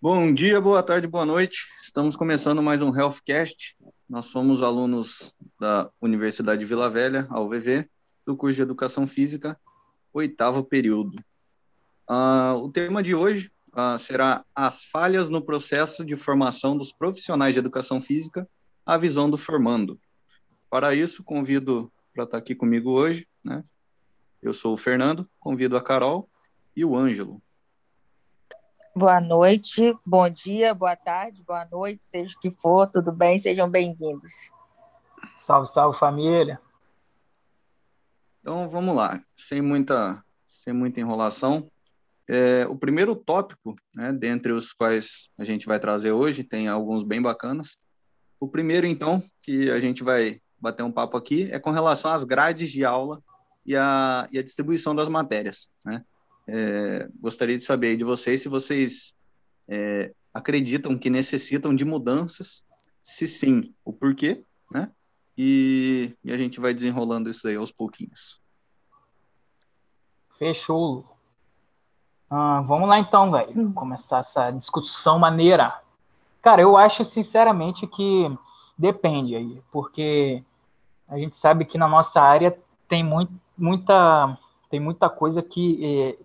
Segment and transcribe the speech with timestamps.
[0.00, 1.66] Bom dia, boa tarde, boa noite.
[1.82, 3.76] Estamos começando mais um Healthcast.
[4.08, 7.84] Nós somos alunos da Universidade de Vila Velha, a UVV,
[8.24, 9.58] do curso de Educação Física,
[10.12, 11.16] oitavo período.
[12.08, 17.54] Uh, o tema de hoje uh, será as falhas no processo de formação dos profissionais
[17.54, 18.48] de educação física,
[18.86, 19.98] a visão do formando.
[20.70, 23.64] Para isso, convido para estar aqui comigo hoje, né?
[24.40, 26.30] Eu sou o Fernando, convido a Carol
[26.76, 27.42] e o Ângelo.
[28.98, 33.38] Boa noite, bom dia, boa tarde, boa noite, seja o que for, tudo bem?
[33.38, 34.50] Sejam bem-vindos.
[35.44, 36.60] Salve, salve família.
[38.40, 41.70] Então vamos lá, sem muita, sem muita enrolação.
[42.28, 47.04] É, o primeiro tópico, né, dentre os quais a gente vai trazer hoje, tem alguns
[47.04, 47.78] bem bacanas.
[48.40, 52.24] O primeiro, então, que a gente vai bater um papo aqui, é com relação às
[52.24, 53.22] grades de aula
[53.64, 55.70] e a, e a distribuição das matérias.
[55.84, 56.04] Né?
[56.50, 59.14] É, gostaria de saber de vocês se vocês
[59.68, 62.64] é, acreditam que necessitam de mudanças,
[63.02, 64.90] se sim, o porquê, né?
[65.36, 68.40] E, e a gente vai desenrolando isso aí aos pouquinhos.
[70.38, 71.04] Fechou.
[72.30, 73.52] Ah, vamos lá então, velho.
[73.54, 73.72] Hum.
[73.74, 75.80] Começar essa discussão maneira.
[76.40, 78.30] Cara, eu acho sinceramente que
[78.76, 80.42] depende aí, porque
[81.06, 84.38] a gente sabe que na nossa área tem muito, muita,
[84.70, 86.18] tem muita coisa que é,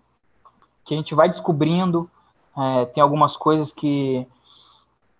[0.84, 2.10] que a gente vai descobrindo.
[2.56, 4.26] É, tem algumas coisas que,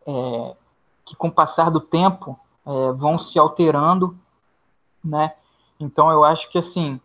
[0.06, 0.56] é,
[1.04, 4.16] que com o passar do tempo é, vão se alterando,
[5.02, 5.34] né?
[5.78, 7.00] Então eu acho que assim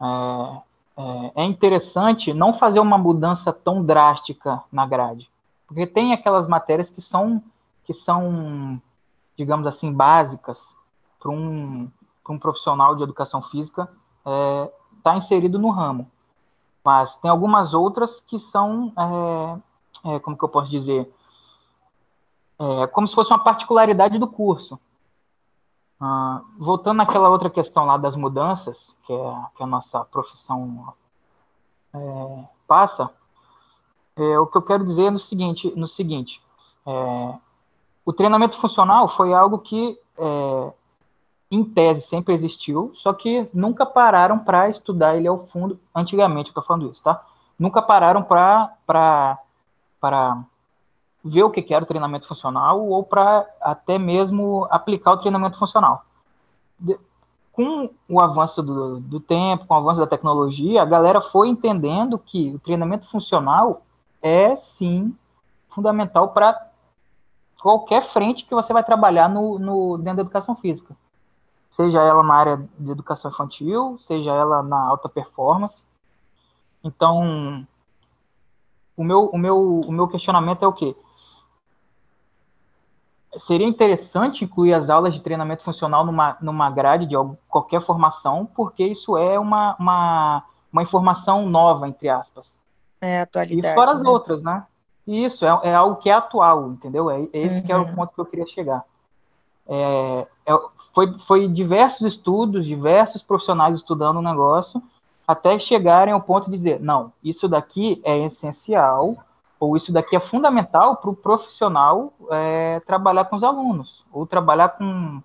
[0.00, 0.60] é,
[0.96, 5.30] é, é interessante não fazer uma mudança tão drástica na grade,
[5.66, 7.42] porque tem aquelas matérias que são
[7.84, 8.80] que são,
[9.36, 10.60] digamos assim, básicas
[11.18, 11.90] para um,
[12.28, 16.08] um profissional de educação física estar é, tá inserido no ramo.
[16.84, 18.92] Mas tem algumas outras que são,
[20.04, 21.12] é, é, como que eu posso dizer,
[22.58, 24.78] é, como se fosse uma particularidade do curso.
[26.00, 30.94] Ah, voltando naquela outra questão lá das mudanças, que é que a nossa profissão
[31.92, 33.10] é, passa,
[34.16, 36.42] é, o que eu quero dizer é no seguinte, no seguinte
[36.86, 37.38] é,
[38.04, 39.98] o treinamento funcional foi algo que
[41.50, 45.80] em tese sempre existiu, só que nunca pararam para estudar ele ao fundo.
[45.94, 47.20] Antigamente, eu estou falando isso, tá?
[47.58, 48.68] Nunca pararam para
[51.24, 56.04] ver o que era o treinamento funcional ou para até mesmo aplicar o treinamento funcional.
[56.78, 56.96] De,
[57.52, 62.16] com o avanço do, do tempo, com o avanço da tecnologia, a galera foi entendendo
[62.16, 63.82] que o treinamento funcional
[64.22, 65.14] é sim
[65.68, 66.68] fundamental para
[67.60, 70.94] qualquer frente que você vai trabalhar no, no, dentro da educação física
[71.70, 75.82] seja ela na área de educação infantil, seja ela na alta performance.
[76.82, 77.66] Então,
[78.96, 80.96] o meu, o meu, o meu questionamento é o quê?
[83.38, 87.14] Seria interessante incluir as aulas de treinamento funcional numa, numa grade de
[87.48, 92.58] qualquer formação, porque isso é uma, uma, uma informação nova, entre aspas.
[93.00, 93.66] É, atualidade.
[93.66, 94.08] E fora as né?
[94.08, 94.66] outras, né?
[95.06, 97.08] Isso, é, é algo que é atual, entendeu?
[97.08, 97.66] É, esse uhum.
[97.66, 98.84] que é o ponto que eu queria chegar.
[99.68, 100.52] É, é,
[100.94, 104.82] foi, foi diversos estudos, diversos profissionais estudando o negócio,
[105.26, 109.16] até chegarem ao ponto de dizer, não, isso daqui é essencial,
[109.60, 114.70] ou isso daqui é fundamental para o profissional é, trabalhar com os alunos, ou trabalhar
[114.70, 115.22] com,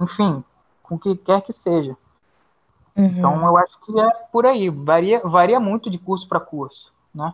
[0.00, 0.42] enfim,
[0.82, 1.96] com o que quer que seja.
[2.96, 3.04] Uhum.
[3.06, 7.32] Então, eu acho que é por aí, varia, varia muito de curso para curso, né?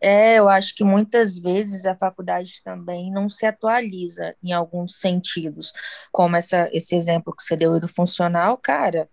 [0.00, 5.72] É, eu acho que muitas vezes a faculdade também não se atualiza em alguns sentidos,
[6.12, 9.08] como essa, esse exemplo que você deu do funcional, cara,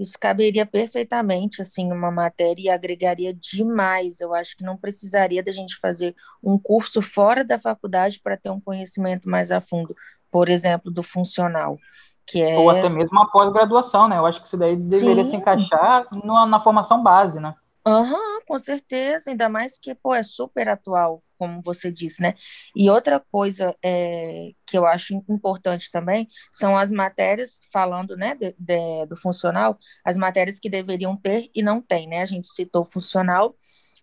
[0.00, 4.18] isso caberia perfeitamente assim uma matéria e agregaria demais.
[4.18, 8.48] Eu acho que não precisaria da gente fazer um curso fora da faculdade para ter
[8.48, 9.94] um conhecimento mais a fundo,
[10.30, 11.78] por exemplo, do funcional.
[12.26, 12.56] Que é...
[12.56, 14.16] Ou até mesmo uma pós-graduação, né?
[14.16, 15.30] Eu acho que isso daí deveria Sim.
[15.32, 17.54] se encaixar na, na formação base, né?
[17.86, 22.34] Aham, com certeza, ainda mais que, pô, é super atual, como você disse, né?
[22.76, 28.54] E outra coisa é, que eu acho importante também são as matérias, falando, né, de,
[28.58, 32.20] de, do funcional, as matérias que deveriam ter e não tem, né?
[32.22, 33.54] A gente citou funcional,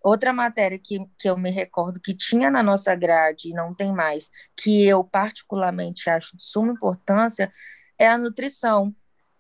[0.03, 3.91] Outra matéria que, que eu me recordo que tinha na nossa grade e não tem
[3.93, 7.51] mais, que eu particularmente acho de suma importância,
[7.99, 8.95] é a nutrição.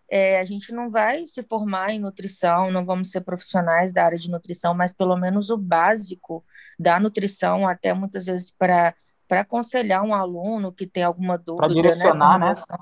[0.09, 4.17] É, a gente não vai se formar em nutrição, não vamos ser profissionais da área
[4.17, 6.43] de nutrição, mas pelo menos o básico
[6.79, 8.95] da nutrição, até muitas vezes para
[9.29, 11.67] aconselhar um aluno que tem alguma dúvida.
[11.67, 12.53] Para né, direcionar, né?
[12.53, 12.77] né?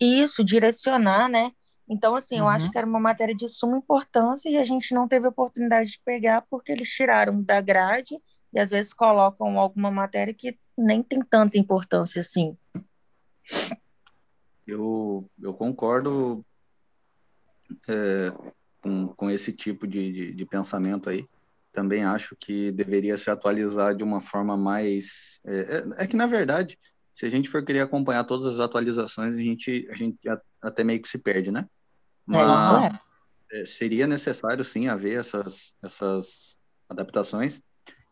[0.00, 1.52] Isso, direcionar, né?
[1.86, 2.42] Então, assim, uhum.
[2.42, 2.70] eu acho uhum.
[2.70, 6.42] que era uma matéria de suma importância e a gente não teve oportunidade de pegar
[6.48, 8.16] porque eles tiraram da grade
[8.52, 12.56] e às vezes colocam alguma matéria que nem tem tanta importância assim.
[14.66, 16.44] Eu, eu concordo
[17.88, 18.32] é,
[18.82, 21.26] com, com esse tipo de, de, de, pensamento aí.
[21.72, 25.40] Também acho que deveria se atualizar de uma forma mais.
[25.44, 25.58] É,
[25.98, 26.78] é, é, que, na verdade,
[27.14, 30.18] se a gente for querer acompanhar todas as atualizações, a gente, a gente
[30.60, 31.66] até meio que se perde, né?
[32.26, 32.92] Mas
[33.52, 36.56] é, seria necessário, sim, haver essas, essas
[36.88, 37.62] adaptações.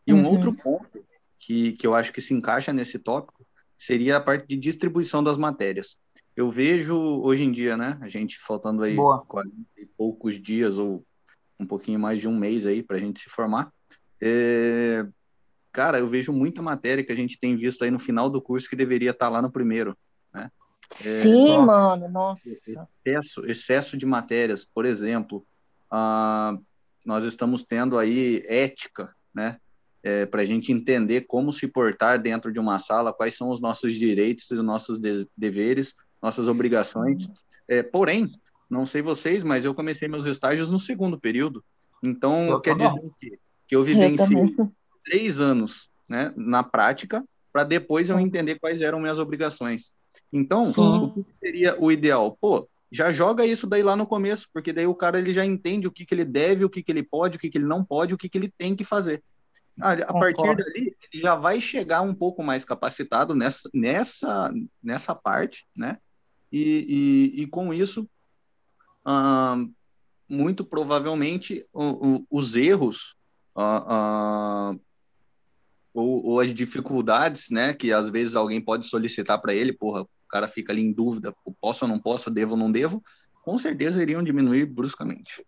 [0.05, 0.29] E um uhum.
[0.29, 1.05] outro ponto
[1.39, 3.45] que, que eu acho que se encaixa nesse tópico
[3.77, 5.99] seria a parte de distribuição das matérias.
[6.39, 9.19] Eu vejo hoje em dia, né, a gente faltando aí Boa.
[9.25, 11.05] 40 e poucos dias ou
[11.59, 13.69] um pouquinho mais de um mês aí para a gente se formar.
[14.21, 15.05] É...
[15.69, 18.69] Cara, eu vejo muita matéria que a gente tem visto aí no final do curso
[18.69, 19.97] que deveria estar tá lá no primeiro,
[20.33, 20.49] né?
[21.03, 22.49] É, Sim, mano, nossa.
[22.49, 25.45] Excesso, excesso de matérias, por exemplo,
[27.05, 29.57] nós estamos tendo aí ética, né?
[30.01, 33.59] É, para a gente entender como se portar dentro de uma sala, quais são os
[33.59, 37.27] nossos direitos e os nossos de deveres, nossas obrigações.
[37.67, 38.31] É, porém,
[38.69, 41.63] não sei vocês, mas eu comecei meus estágios no segundo período.
[42.03, 44.71] Então, eu quer dizer que, que eu vivenciei eu
[45.03, 49.93] três anos né, na prática para depois eu entender quais eram minhas obrigações.
[50.31, 50.81] Então, Sim.
[50.81, 52.37] o que seria o ideal?
[52.39, 55.87] Pô, já joga isso daí lá no começo, porque daí o cara ele já entende
[55.87, 57.83] o que, que ele deve, o que, que ele pode, o que, que ele não
[57.83, 59.23] pode, o que, que ele tem que fazer.
[59.81, 65.15] A, a partir dali, ele já vai chegar um pouco mais capacitado nessa, nessa, nessa
[65.15, 65.97] parte, né?
[66.51, 68.07] E, e, e com isso,
[69.05, 69.71] uh,
[70.27, 73.15] muito provavelmente, o, o, os erros
[73.55, 74.79] uh, uh,
[75.93, 80.07] ou, ou, as dificuldades, né, que às vezes alguém pode solicitar para ele, porra, o
[80.29, 83.03] cara fica ali em dúvida, posso ou não posso, devo ou não devo,
[83.43, 85.45] com certeza iriam diminuir bruscamente.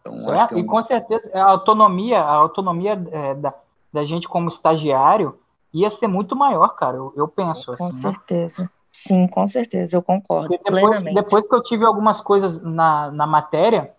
[0.00, 0.58] Então, é, é um...
[0.58, 3.54] E com certeza a autonomia, a autonomia é, da,
[3.92, 5.38] da gente como estagiário
[5.72, 6.96] ia ser muito maior, cara.
[6.96, 7.76] Eu, eu penso.
[7.76, 8.12] Com assim, né?
[8.12, 8.62] certeza.
[8.62, 8.70] Né?
[8.92, 10.48] Sim, com certeza, eu concordo.
[10.48, 13.92] depois, depois que eu tive algumas coisas na, na matéria,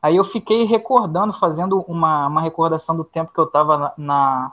[0.00, 4.52] aí eu fiquei recordando, fazendo uma, uma recordação do tempo que eu estava na,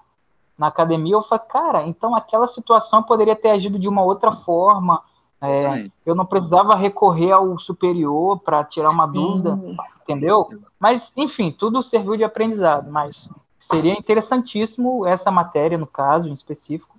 [0.58, 5.02] na academia, eu falei, cara, então aquela situação poderia ter agido de uma outra forma.
[5.42, 9.14] É, eu não precisava recorrer ao superior para tirar uma Sim.
[9.14, 9.60] dúvida,
[10.04, 10.50] entendeu?
[10.78, 12.92] Mas, enfim, tudo serviu de aprendizado.
[12.92, 16.98] Mas seria interessantíssimo essa matéria, no caso, em específico,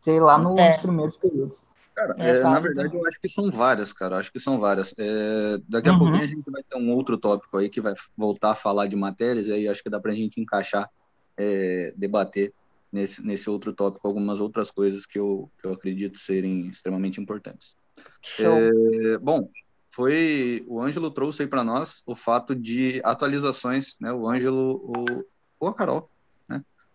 [0.00, 0.70] sei lá, no, é.
[0.70, 1.67] nos primeiros períodos.
[1.98, 4.18] Cara, é, é na verdade, eu acho que são várias, cara.
[4.18, 4.94] Acho que são várias.
[4.96, 5.98] É, daqui a uhum.
[5.98, 8.94] pouquinho a gente vai ter um outro tópico aí que vai voltar a falar de
[8.94, 10.88] matérias, e aí acho que dá para a gente encaixar
[11.36, 12.54] é, debater
[12.92, 17.76] nesse, nesse outro tópico algumas outras coisas que eu, que eu acredito serem extremamente importantes.
[18.38, 19.50] É, bom,
[19.90, 24.12] foi o Ângelo trouxe aí para nós o fato de atualizações, né?
[24.12, 25.24] O Ângelo, o,
[25.58, 26.08] ou a Carol?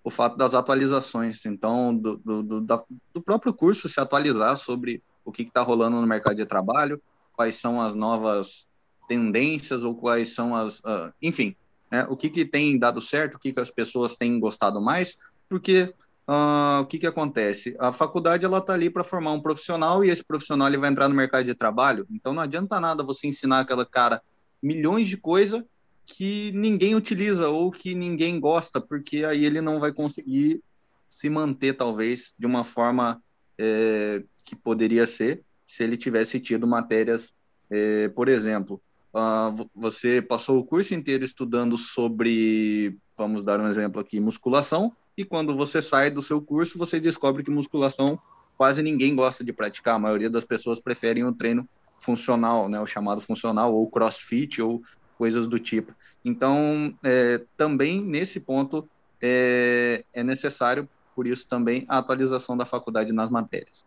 [0.04, 2.84] O fato das atualizações, então do, do, do, da,
[3.14, 7.02] do próprio curso se atualizar sobre o que está rolando no mercado de trabalho,
[7.34, 8.68] quais são as novas
[9.08, 11.56] tendências ou quais são as, uh, enfim,
[11.92, 15.18] né, o que, que tem dado certo, o que, que as pessoas têm gostado mais,
[15.48, 15.94] porque
[16.28, 17.76] uh, o que, que acontece?
[17.80, 21.08] A faculdade ela está ali para formar um profissional e esse profissional ele vai entrar
[21.08, 24.22] no mercado de trabalho, então não adianta nada você ensinar aquela cara
[24.62, 25.64] milhões de coisas
[26.06, 30.62] que ninguém utiliza ou que ninguém gosta, porque aí ele não vai conseguir
[31.08, 33.22] se manter, talvez, de uma forma
[33.58, 37.34] é, que poderia ser se ele tivesse tido matérias,
[37.70, 38.82] é, por exemplo,
[39.14, 45.24] Uh, você passou o curso inteiro estudando sobre, vamos dar um exemplo aqui, musculação, e
[45.24, 48.20] quando você sai do seu curso, você descobre que musculação
[48.58, 49.96] quase ninguém gosta de praticar.
[49.96, 54.82] A maioria das pessoas preferem o treino funcional, né, o chamado funcional, ou crossfit, ou
[55.24, 55.94] coisas do tipo.
[56.26, 58.86] Então, é, também nesse ponto
[59.22, 63.86] é, é necessário, por isso também, a atualização da faculdade nas matérias.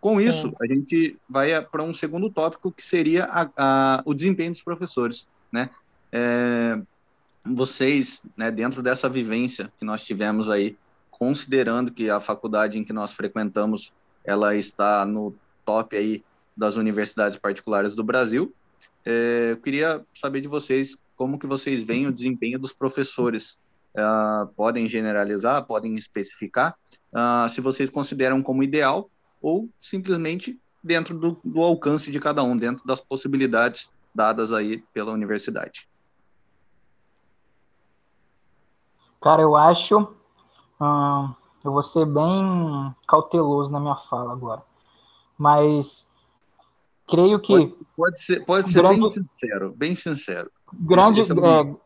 [0.00, 0.28] Com Sim.
[0.28, 4.62] isso, a gente vai para um segundo tópico, que seria a, a, o desempenho dos
[4.62, 5.70] professores, né?
[6.12, 6.80] É,
[7.44, 10.78] vocês, né, dentro dessa vivência que nós tivemos aí,
[11.10, 13.92] considerando que a faculdade em que nós frequentamos,
[14.24, 16.22] ela está no top aí
[16.56, 18.54] das universidades particulares do Brasil,
[19.06, 23.58] é, eu queria saber de vocês como que vocês veem o desempenho dos professores.
[23.96, 26.76] Uh, podem generalizar, podem especificar,
[27.14, 29.08] uh, se vocês consideram como ideal
[29.40, 35.12] ou simplesmente dentro do, do alcance de cada um, dentro das possibilidades dadas aí pela
[35.12, 35.88] universidade.
[39.22, 40.14] Cara, eu acho.
[40.78, 41.34] Hum,
[41.64, 44.62] eu vou ser bem cauteloso na minha fala agora.
[45.38, 46.06] Mas
[47.06, 47.52] creio que.
[47.52, 50.50] Pode, pode ser, pode ser grande, bem sincero, bem sincero.
[50.72, 51.20] Grande.
[51.20, 51.76] Esse é,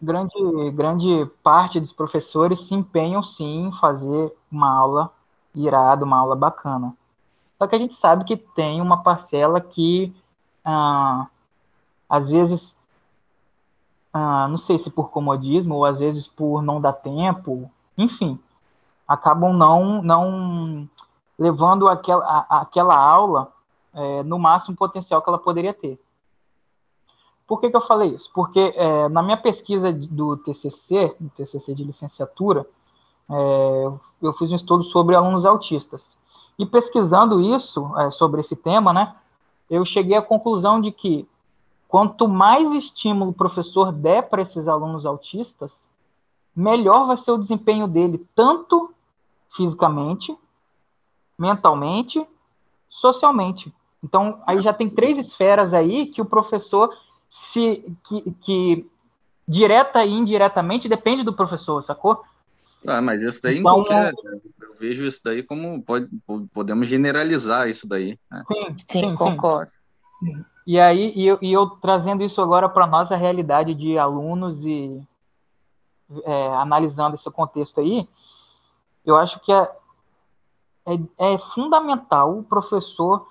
[0.00, 5.10] grande, grande parte dos professores se empenham sim em fazer uma aula
[5.54, 6.94] irada, uma aula bacana.
[7.58, 10.14] Só que a gente sabe que tem uma parcela que,
[10.64, 11.26] ah,
[12.08, 12.76] às vezes,
[14.12, 18.38] ah, não sei se por comodismo ou às vezes por não dar tempo, enfim,
[19.08, 20.88] acabam não, não
[21.36, 23.52] levando aquela, a, aquela aula
[23.98, 26.00] é, no máximo potencial que ela poderia ter.
[27.46, 28.30] Por que, que eu falei isso?
[28.34, 32.66] Porque é, na minha pesquisa do TCC, do TCC de licenciatura,
[33.30, 36.16] é, eu fiz um estudo sobre alunos autistas.
[36.58, 39.16] E pesquisando isso, é, sobre esse tema, né,
[39.70, 41.28] eu cheguei à conclusão de que
[41.88, 45.88] quanto mais estímulo o professor der para esses alunos autistas,
[46.54, 48.92] melhor vai ser o desempenho dele, tanto
[49.56, 50.36] fisicamente,
[51.38, 52.26] mentalmente,
[52.88, 53.72] socialmente.
[54.02, 56.94] Então, aí já tem três esferas aí que o professor
[57.28, 58.90] se que, que
[59.46, 62.22] direta e indiretamente depende do professor, sacou?
[62.86, 64.12] Ah, mas isso daí então, qualquer,
[64.60, 66.08] eu vejo isso daí como pode,
[66.52, 68.18] podemos generalizar isso daí.
[68.30, 68.44] Né?
[68.46, 69.72] Sim, sim, sim, concordo.
[70.20, 70.44] Sim.
[70.66, 75.00] E aí, e eu, e eu trazendo isso agora para nossa realidade de alunos e
[76.24, 78.06] é, analisando esse contexto aí,
[79.04, 79.70] eu acho que é,
[80.86, 83.26] é, é fundamental o professor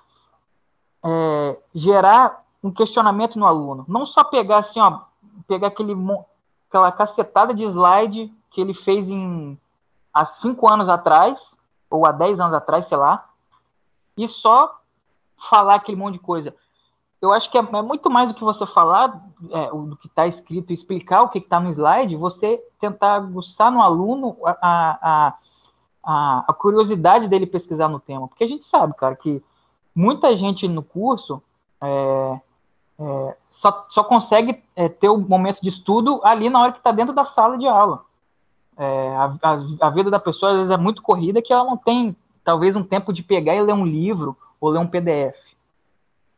[1.08, 3.84] é, gerar um questionamento no aluno.
[3.88, 5.00] Não só pegar assim, ó,
[5.46, 5.94] pegar aquele,
[6.68, 9.58] aquela cacetada de slide que ele fez em,
[10.12, 11.58] há cinco anos atrás,
[11.90, 13.26] ou há dez anos atrás, sei lá,
[14.16, 14.78] e só
[15.48, 16.54] falar aquele monte de coisa.
[17.20, 20.26] Eu acho que é, é muito mais do que você falar é, do que está
[20.26, 25.34] escrito, explicar o que está no slide, você tentar aguçar no aluno a, a,
[26.04, 28.28] a, a curiosidade dele pesquisar no tema.
[28.28, 29.42] Porque a gente sabe, cara, que
[29.98, 31.42] muita gente no curso
[31.82, 32.40] é,
[33.00, 36.92] é, só, só consegue é, ter o momento de estudo ali na hora que está
[36.92, 38.04] dentro da sala de aula.
[38.76, 41.76] É, a, a, a, vida da pessoa às vezes é muito corrida que ela não
[41.76, 45.34] tem talvez um tempo de pegar e ler um livro ou ler um PDF.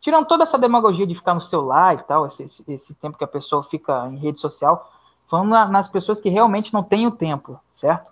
[0.00, 3.24] Tirando toda essa demagogia de ficar no celular e tal, esse, esse, esse tempo que
[3.24, 4.90] a pessoa fica em rede social,
[5.28, 8.10] falando na, nas pessoas que realmente não têm o tempo, certo?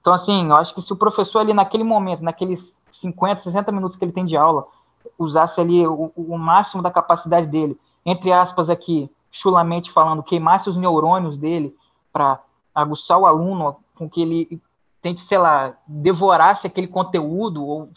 [0.00, 3.96] Então, assim, eu acho que se o professor ali naquele momento, naqueles 50, 60 minutos
[3.96, 4.68] que ele tem de aula,
[5.18, 10.76] usasse ali o, o máximo da capacidade dele, entre aspas aqui, chulamente falando, queimasse os
[10.76, 11.76] neurônios dele
[12.12, 12.40] para
[12.74, 14.60] aguçar o aluno com que ele
[15.02, 17.90] tente, sei lá, devorasse aquele conteúdo ou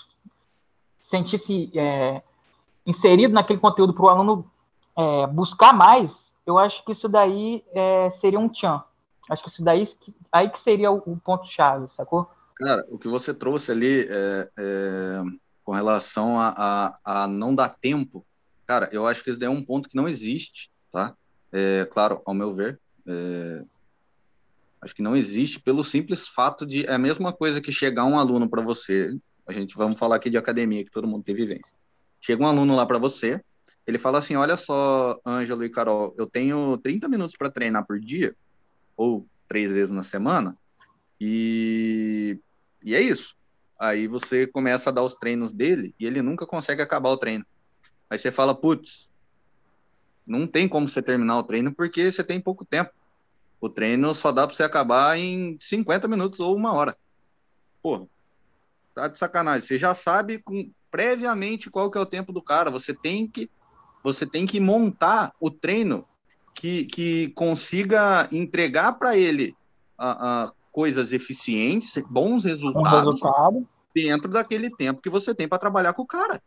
[1.01, 2.21] sentisse é,
[2.85, 4.51] inserido naquele conteúdo para o aluno
[4.97, 8.83] é, buscar mais, eu acho que isso daí é, seria um tchan.
[9.29, 9.85] Acho que isso daí
[10.31, 12.29] aí que seria o, o ponto-chave, sacou?
[12.55, 15.21] Cara, o que você trouxe ali é, é
[15.67, 16.47] com relação a,
[17.03, 18.25] a, a, não dar tempo,
[18.65, 21.13] cara, eu acho que isso daí é um ponto que não existe, tá?
[21.51, 23.65] É, claro, ao meu ver, é,
[24.81, 28.17] acho que não existe pelo simples fato de é a mesma coisa que chegar um
[28.17, 29.13] aluno para você.
[29.45, 31.77] A gente vamos falar aqui de academia que todo mundo tem vivência.
[32.21, 33.43] Chega um aluno lá para você,
[33.85, 37.99] ele fala assim: "Olha só, Ângelo e Carol, eu tenho 30 minutos para treinar por
[37.99, 38.33] dia
[38.95, 40.57] ou três vezes na semana
[41.19, 42.39] e
[42.81, 43.36] e é isso.
[43.79, 47.45] Aí você começa a dar os treinos dele e ele nunca consegue acabar o treino.
[48.09, 49.09] Aí você fala, putz,
[50.27, 52.91] não tem como você terminar o treino porque você tem pouco tempo.
[53.59, 56.97] O treino só dá para você acabar em 50 minutos ou uma hora.
[57.81, 58.07] Porra,
[58.93, 59.61] tá de sacanagem.
[59.61, 62.71] Você já sabe com, previamente qual que é o tempo do cara.
[62.71, 63.49] Você tem que
[64.03, 66.07] você tem que montar o treino
[66.53, 69.55] que, que consiga entregar para ele
[69.97, 73.67] a, a, coisas eficientes, bons resultados resultado.
[73.95, 76.39] dentro daquele tempo que você tem para trabalhar com o cara.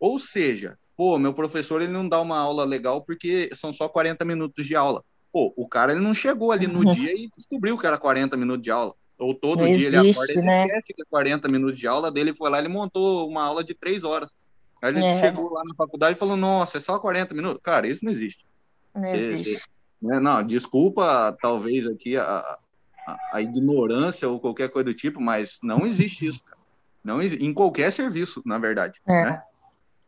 [0.00, 4.24] Ou seja, pô, meu professor ele não dá uma aula legal porque são só 40
[4.24, 5.04] minutos de aula.
[5.32, 8.64] Pô, o cara ele não chegou ali no dia e descobriu que era 40 minutos
[8.64, 8.96] de aula.
[9.16, 10.66] Ou todo não dia existe, ele acorda e né?
[10.66, 13.74] esquece que é 40 minutos de aula dele, foi lá e montou uma aula de
[13.74, 14.34] 3 horas.
[14.82, 15.20] Aí ele é.
[15.20, 17.60] chegou lá na faculdade e falou, nossa, é só 40 minutos.
[17.62, 18.44] Cara, isso não existe.
[18.92, 19.70] Não existe.
[20.00, 20.18] Né?
[20.18, 25.84] Não, desculpa, talvez aqui a, a, a, ignorância ou qualquer coisa do tipo, mas não
[25.84, 26.60] existe isso, cara.
[27.02, 29.00] Não em qualquer serviço, na verdade.
[29.06, 29.42] É, né?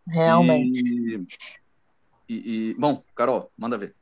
[0.07, 0.81] realmente.
[2.29, 3.95] E, e, e, bom, Carol, manda ver.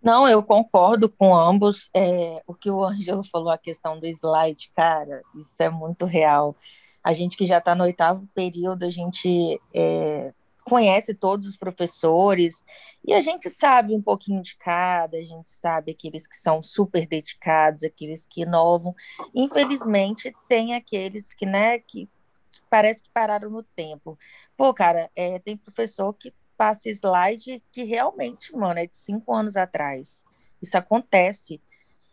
[0.00, 1.90] Não, eu concordo com ambos.
[1.92, 6.56] É, o que o Ângelo falou, a questão do slide, cara, isso é muito real.
[7.02, 10.32] A gente que já está no oitavo período, a gente é,
[10.68, 12.64] conhece todos os professores
[13.04, 17.06] e a gente sabe um pouquinho de cada, a gente sabe aqueles que são super
[17.06, 18.94] dedicados, aqueles que inovam.
[19.34, 22.08] Infelizmente, tem aqueles que, né, que,
[22.68, 24.18] parece que pararam no tempo.
[24.56, 29.56] Pô, cara, é, tem professor que passa slide que realmente, mano, é de cinco anos
[29.56, 30.24] atrás.
[30.60, 31.60] Isso acontece.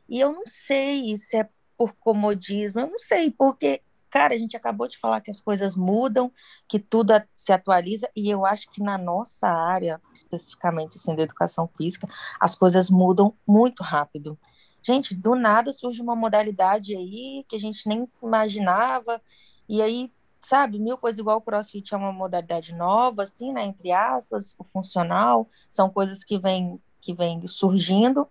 [0.08, 3.82] E eu não sei se é por comodismo, eu não sei, porque,
[4.16, 6.32] cara, a gente acabou de falar que as coisas mudam,
[6.70, 11.68] que tudo se atualiza, e eu acho que na nossa área, especificamente assim, da educação
[11.68, 12.08] física,
[12.40, 14.40] as coisas mudam muito rápido.
[14.82, 19.22] Gente, do nada surge uma modalidade aí que a gente nem imaginava,
[19.68, 23.92] e aí, sabe, mil coisas igual o CrossFit é uma modalidade nova, assim, né, entre
[23.92, 28.28] aspas, o funcional, são coisas que vêm que vem surgindo,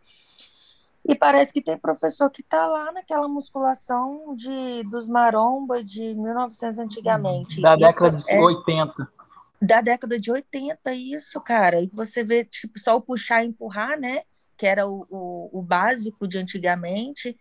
[1.06, 6.78] e parece que tem professor que está lá naquela musculação de, dos maromba de 1900
[6.78, 7.61] antigamente.
[7.61, 9.12] Da isso década de é, 80.
[9.61, 11.82] Da década de 80, isso, cara.
[11.82, 14.23] E você vê, tipo, só o puxar e empurrar, né?
[14.56, 17.37] Que era o, o, o básico de antigamente.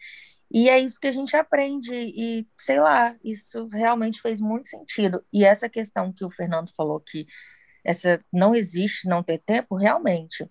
[0.51, 1.95] E é isso que a gente aprende.
[1.95, 5.23] E, sei lá, isso realmente fez muito sentido.
[5.31, 7.25] E essa questão que o Fernando falou, que
[7.85, 10.49] essa não existe não ter tempo, realmente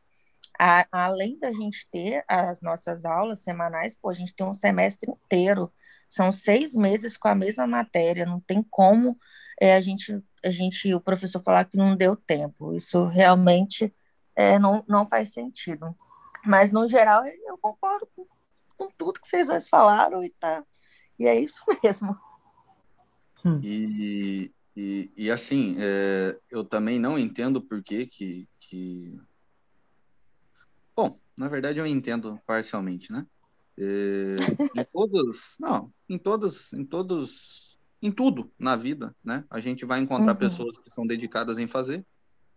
[0.62, 5.10] a, além da gente ter as nossas aulas semanais, pô, a gente tem um semestre
[5.10, 5.72] inteiro.
[6.08, 9.18] São seis meses com a mesma matéria, não tem como
[9.60, 12.76] é, a, gente, a gente, o professor falar que não deu tempo.
[12.76, 13.92] Isso realmente
[14.36, 15.96] é, não, não faz sentido.
[16.46, 18.24] Mas, no geral, eu concordo com,
[18.76, 20.62] com tudo que vocês dois falaram e, tá,
[21.18, 22.16] e é isso mesmo.
[23.44, 23.58] Hum.
[23.64, 29.20] E, e, e assim, é, eu também não entendo por que, que, que
[31.42, 33.26] na verdade eu entendo parcialmente, né?
[33.76, 34.36] É,
[34.80, 39.44] em todos, não, em todos, em todos, em tudo na vida, né?
[39.50, 40.38] A gente vai encontrar uhum.
[40.38, 42.06] pessoas que são dedicadas em fazer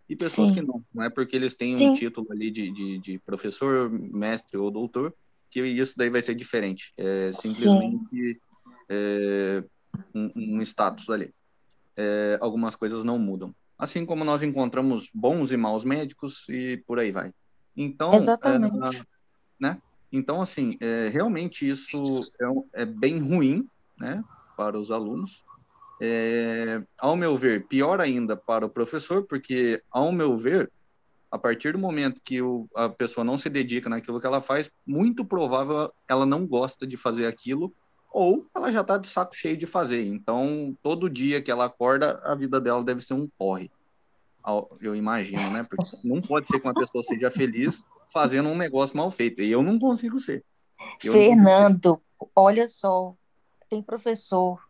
[0.08, 0.54] e pessoas Sim.
[0.54, 0.84] que não.
[0.94, 1.90] Não é porque eles têm Sim.
[1.90, 5.12] um título ali de, de, de, professor, mestre ou doutor
[5.50, 6.92] que isso daí vai ser diferente.
[6.96, 8.40] É simplesmente
[8.88, 9.64] é,
[10.14, 11.34] um, um, status ali.
[11.96, 13.52] É, algumas coisas não mudam.
[13.76, 17.32] Assim como nós encontramos bons e maus médicos e por aí vai.
[17.76, 18.96] Então, Exatamente.
[18.96, 19.02] É,
[19.60, 19.78] né?
[20.10, 22.02] Então, assim, é, realmente isso
[22.74, 24.24] é, é, bem ruim, né,
[24.56, 25.44] para os alunos.
[26.00, 30.70] É, ao meu ver, pior ainda para o professor, porque, ao meu ver,
[31.30, 34.70] a partir do momento que o, a pessoa não se dedica naquilo que ela faz,
[34.86, 37.72] muito provável ela não gosta de fazer aquilo,
[38.12, 40.06] ou ela já está de saco cheio de fazer.
[40.06, 43.70] Então, todo dia que ela acorda, a vida dela deve ser um porre
[44.80, 45.66] eu imagino, né?
[45.68, 49.42] Porque não pode ser que uma pessoa seja feliz fazendo um negócio mal feito.
[49.42, 50.44] E eu não consigo ser.
[51.02, 53.14] Eu Fernando, consigo olha só,
[53.68, 54.60] tem professor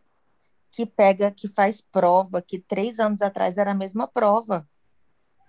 [0.71, 4.69] que pega, que faz prova, que três anos atrás era a mesma prova.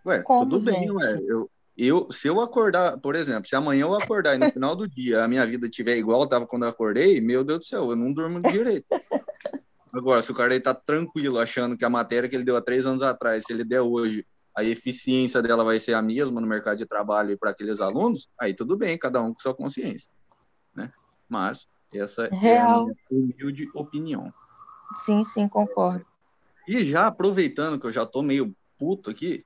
[0.05, 0.93] Ué, Como, tudo bem, gente?
[0.93, 1.19] ué.
[1.27, 4.87] Eu, eu, se eu acordar, por exemplo, se amanhã eu acordar e no final do
[4.87, 7.95] dia a minha vida tiver igual estava quando eu acordei, meu Deus do céu, eu
[7.95, 8.87] não durmo direito.
[9.93, 12.85] Agora, se o cara está tranquilo, achando que a matéria que ele deu há três
[12.85, 16.77] anos atrás, se ele der hoje, a eficiência dela vai ser a mesma no mercado
[16.77, 20.09] de trabalho e para aqueles alunos, aí tudo bem, cada um com sua consciência.
[20.75, 20.91] Né?
[21.29, 22.41] Mas essa Real.
[22.49, 24.33] é a minha humilde opinião.
[24.95, 26.05] Sim, sim, concordo.
[26.67, 29.45] E já aproveitando que eu já estou meio puto aqui,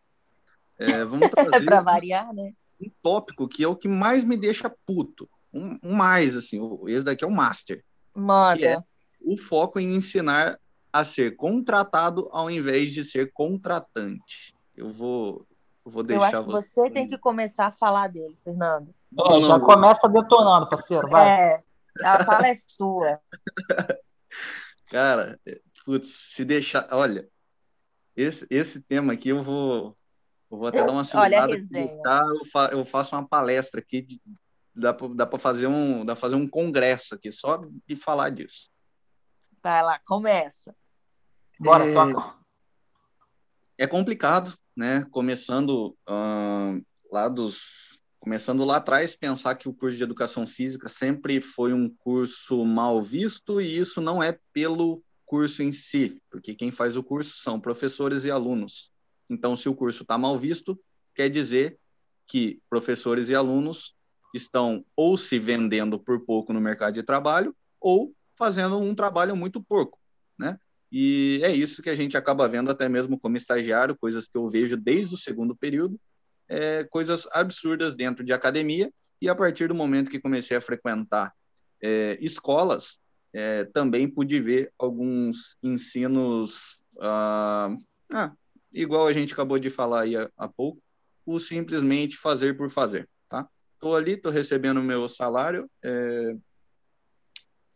[0.77, 2.53] é, vamos trazer para variar, né?
[2.81, 5.29] um tópico que é o que mais me deixa puto.
[5.53, 7.83] Um, um mais, assim, esse daqui é o master.
[8.15, 8.83] Manda.
[9.25, 10.59] É o foco em ensinar
[10.91, 14.53] a ser contratado ao invés de ser contratante.
[14.75, 15.45] Eu vou,
[15.85, 16.33] eu vou deixar.
[16.33, 18.93] Eu acho que você tem que começar a falar dele, Fernando.
[19.17, 21.07] É, já começa detonando, parceiro.
[21.09, 21.27] Vai.
[21.29, 21.63] É,
[22.03, 23.19] a fala é sua.
[24.89, 25.39] Cara,
[25.85, 26.87] putz, se deixar.
[26.91, 27.27] Olha,
[28.15, 29.95] esse, esse tema aqui eu vou.
[30.49, 31.53] Eu vou até dar uma segurada.
[31.53, 34.01] Olha eu, faço uma palestra aqui.
[34.01, 34.21] De,
[34.73, 38.70] dá para fazer um dá fazer um congresso aqui só de falar disso.
[39.63, 40.75] Vai lá, começa.
[41.59, 41.93] Bora, é...
[41.93, 42.35] toca.
[43.77, 45.05] É complicado, né?
[45.11, 51.41] Começando uh, lá dos começando lá atrás, pensar que o curso de educação física sempre
[51.41, 56.71] foi um curso mal visto e isso não é pelo curso em si, porque quem
[56.71, 58.91] faz o curso são professores e alunos.
[59.27, 60.79] Então, se o curso está mal visto,
[61.15, 61.79] quer dizer
[62.27, 63.95] que professores e alunos
[64.35, 69.61] estão ou se vendendo por pouco no mercado de trabalho ou fazendo um trabalho muito
[69.61, 69.99] porco,
[70.37, 70.57] né?
[70.91, 74.47] E é isso que a gente acaba vendo até mesmo como estagiário, coisas que eu
[74.49, 75.99] vejo desde o segundo período,
[76.49, 78.91] é, coisas absurdas dentro de academia,
[79.21, 81.33] e a partir do momento que comecei a frequentar
[81.81, 82.99] é, escolas,
[83.33, 87.73] é, também pude ver alguns ensinos, ah,
[88.11, 88.33] ah,
[88.73, 90.81] igual a gente acabou de falar aí há, pouco,
[91.25, 93.47] o simplesmente fazer por fazer, tá?
[93.75, 95.69] Estou ali, estou recebendo meu salário,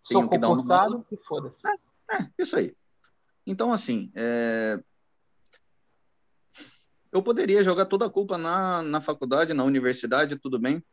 [0.09, 1.05] é, Sou concursado um...
[1.11, 1.67] e foda-se.
[1.67, 2.75] É, é, isso aí.
[3.45, 4.79] Então, assim, é...
[7.11, 10.83] eu poderia jogar toda a culpa na, na faculdade, na universidade, tudo bem.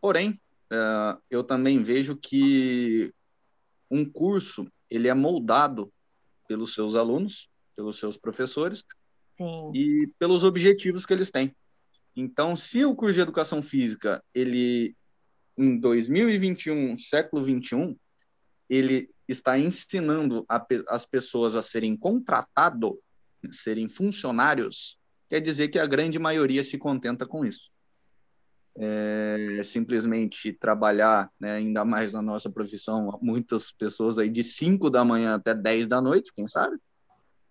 [0.00, 0.40] Porém,
[0.72, 3.12] uh, eu também vejo que
[3.90, 5.92] um curso ele é moldado
[6.48, 8.84] pelos seus alunos, pelos seus professores
[9.36, 9.70] Sim.
[9.74, 11.54] e pelos objetivos que eles têm.
[12.16, 14.96] Então, se o curso de educação física ele
[15.56, 17.96] em 2021, século 21,
[18.70, 22.92] ele está ensinando a, as pessoas a serem contratados,
[23.50, 24.96] serem funcionários,
[25.28, 27.68] quer dizer que a grande maioria se contenta com isso.
[28.76, 35.04] É, simplesmente trabalhar, né, ainda mais na nossa profissão, muitas pessoas aí de 5 da
[35.04, 36.78] manhã até 10 da noite, quem sabe,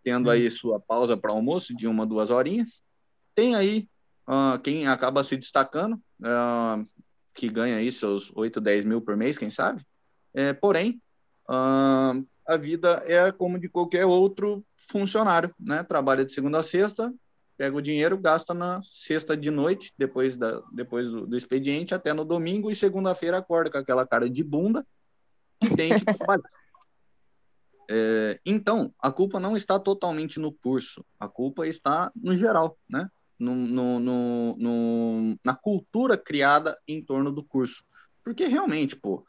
[0.01, 2.81] tendo aí sua pausa para almoço de uma, duas horinhas.
[3.35, 3.87] Tem aí
[4.25, 6.87] uh, quem acaba se destacando, uh,
[7.33, 9.85] que ganha aí seus 8, 10 mil por mês, quem sabe.
[10.33, 11.01] É, porém,
[11.49, 15.83] uh, a vida é como de qualquer outro funcionário, né?
[15.83, 17.13] Trabalha de segunda a sexta,
[17.57, 22.13] pega o dinheiro, gasta na sexta de noite, depois, da, depois do, do expediente, até
[22.13, 24.85] no domingo, e segunda-feira acorda com aquela cara de bunda
[25.61, 26.43] e tem que trabalhar.
[27.91, 33.09] É, então, a culpa não está totalmente no curso, a culpa está no geral, né?
[33.39, 37.83] No, no, no, no, na cultura criada em torno do curso.
[38.23, 39.25] Porque realmente, pô,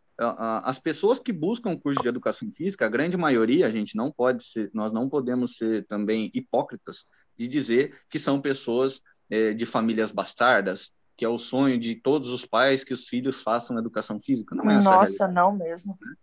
[0.62, 4.44] as pessoas que buscam curso de educação física, a grande maioria, a gente não pode
[4.44, 7.04] ser, nós não podemos ser também hipócritas
[7.38, 12.30] de dizer que são pessoas é, de famílias bastardas, que é o sonho de todos
[12.30, 14.54] os pais que os filhos façam educação física.
[14.54, 15.96] Não é Nossa, não mesmo.
[16.00, 16.14] Né?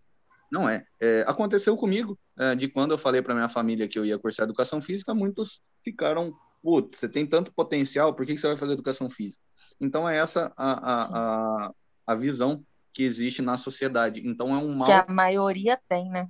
[0.52, 0.86] Não é.
[1.00, 1.26] é.
[1.28, 4.80] aconteceu comigo, é, de quando eu falei para minha família que eu ia cursar educação
[4.80, 9.10] física, muitos ficaram, putz, você tem tanto potencial, por que, que você vai fazer educação
[9.10, 9.44] física?
[9.82, 11.72] Então é essa a, a, a,
[12.06, 12.64] a visão
[12.98, 14.28] que existe na sociedade.
[14.28, 14.88] Então é um mal.
[14.88, 16.28] Que a maioria tem, né?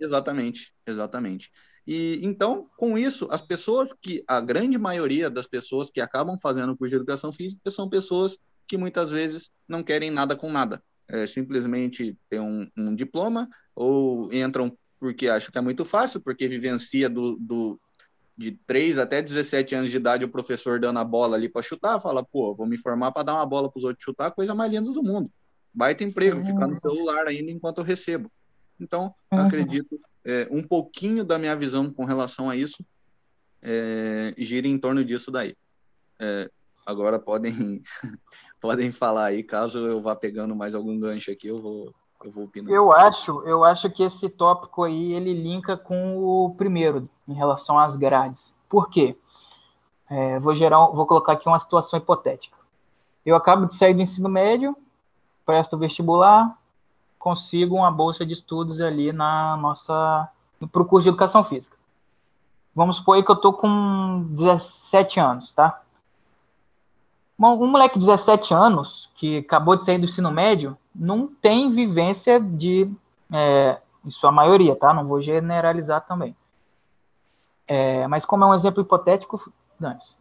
[0.00, 1.48] Exatamente, exatamente.
[1.86, 6.72] E então, com isso, as pessoas que a grande maioria das pessoas que acabam fazendo
[6.72, 10.82] o curso de educação física são pessoas que muitas vezes não querem nada com nada.
[11.06, 16.48] É, simplesmente ter um, um diploma ou entram porque acham que é muito fácil, porque
[16.48, 17.80] vivencia do, do,
[18.36, 22.00] de 3 até 17 anos de idade o professor dando a bola ali para chutar,
[22.00, 24.72] fala, pô, vou me formar para dar uma bola para os outros chutar, coisa mais
[24.72, 25.30] linda do mundo
[25.78, 26.52] baita emprego, Sim.
[26.52, 28.28] ficar no celular ainda enquanto eu recebo.
[28.80, 29.40] Então, uhum.
[29.40, 32.84] acredito, é, um pouquinho da minha visão com relação a isso
[33.62, 35.54] é, gira em torno disso daí.
[36.18, 36.50] É,
[36.84, 37.80] agora podem
[38.60, 42.44] podem falar aí, caso eu vá pegando mais algum gancho aqui, eu vou eu vou
[42.46, 42.72] opinar.
[42.72, 47.78] Eu acho, eu acho que esse tópico aí ele linka com o primeiro em relação
[47.78, 48.52] às grades.
[48.68, 49.16] Por quê?
[50.10, 52.58] É, vou gerar, vou colocar aqui uma situação hipotética.
[53.24, 54.76] Eu acabo de sair do ensino médio,
[55.48, 56.54] presto vestibular,
[57.18, 60.28] consigo uma bolsa de estudos ali na nossa
[60.70, 61.74] para o curso de educação física.
[62.74, 65.80] Vamos supor que eu tô com 17 anos, tá?
[67.40, 72.38] Um, moleque de 17 anos que acabou de sair do ensino médio não tem vivência
[72.38, 72.90] de,
[73.32, 74.92] é, em sua maioria, tá?
[74.92, 76.36] Não vou generalizar também.
[77.66, 80.14] É, mas como é um exemplo hipotético, dane-se.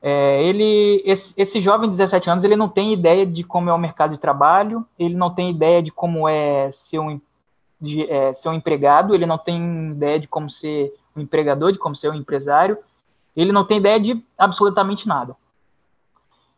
[0.00, 3.74] É, ele, esse, esse, jovem de 17 anos, ele não tem ideia de como é
[3.74, 7.20] o mercado de trabalho, ele não tem ideia de como é ser um,
[7.80, 11.78] de, é, ser um empregado, ele não tem ideia de como ser um empregador, de
[11.78, 12.78] como ser um empresário,
[13.36, 15.36] ele não tem ideia de absolutamente nada.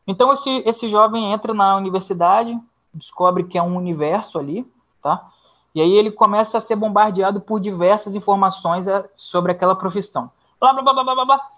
[0.07, 2.59] Então, esse, esse jovem entra na universidade,
[2.93, 4.67] descobre que é um universo ali,
[5.03, 5.31] tá?
[5.75, 10.31] E aí ele começa a ser bombardeado por diversas informações é, sobre aquela profissão.
[10.59, 11.51] Blá, blá, blá, blá, blá, blá.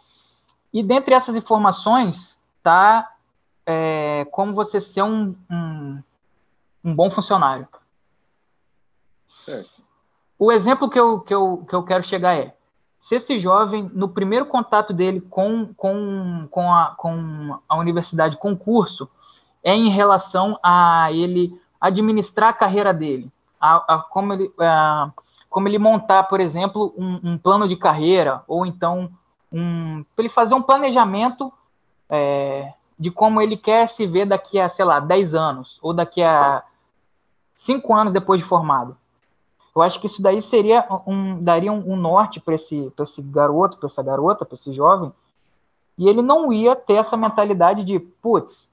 [0.72, 3.12] E dentre essas informações está
[3.66, 6.02] é, como você ser um, um,
[6.84, 7.68] um bom funcionário.
[9.26, 9.82] Certo.
[10.38, 12.54] O exemplo que eu, que, eu, que eu quero chegar é:
[12.98, 18.52] se esse jovem, no primeiro contato dele com, com, com, a, com a universidade, com
[18.52, 19.08] o curso,
[19.62, 23.30] é em relação a ele administrar a carreira dele,
[23.60, 25.10] a, a como, ele, a,
[25.48, 29.10] como ele montar, por exemplo, um, um plano de carreira, ou então
[29.52, 31.52] um, para ele fazer um planejamento
[32.08, 36.22] é, de como ele quer se ver daqui a, sei lá, 10 anos, ou daqui
[36.22, 36.62] a
[37.54, 38.96] 5 anos depois de formado.
[39.74, 43.78] Eu acho que isso daí seria um, daria um, um norte para esse, esse garoto,
[43.78, 45.12] para essa garota, para esse jovem,
[45.96, 48.68] e ele não ia ter essa mentalidade de, putz,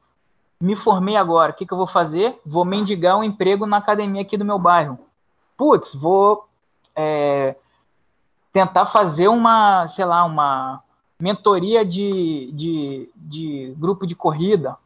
[0.62, 2.40] me formei agora, o que, que eu vou fazer?
[2.46, 5.00] Vou mendigar um emprego na academia aqui do meu bairro.
[5.58, 6.48] Putz, vou
[6.96, 7.56] é,
[8.52, 10.84] tentar fazer uma, sei lá, uma
[11.20, 14.78] mentoria de, de, de grupo de corrida.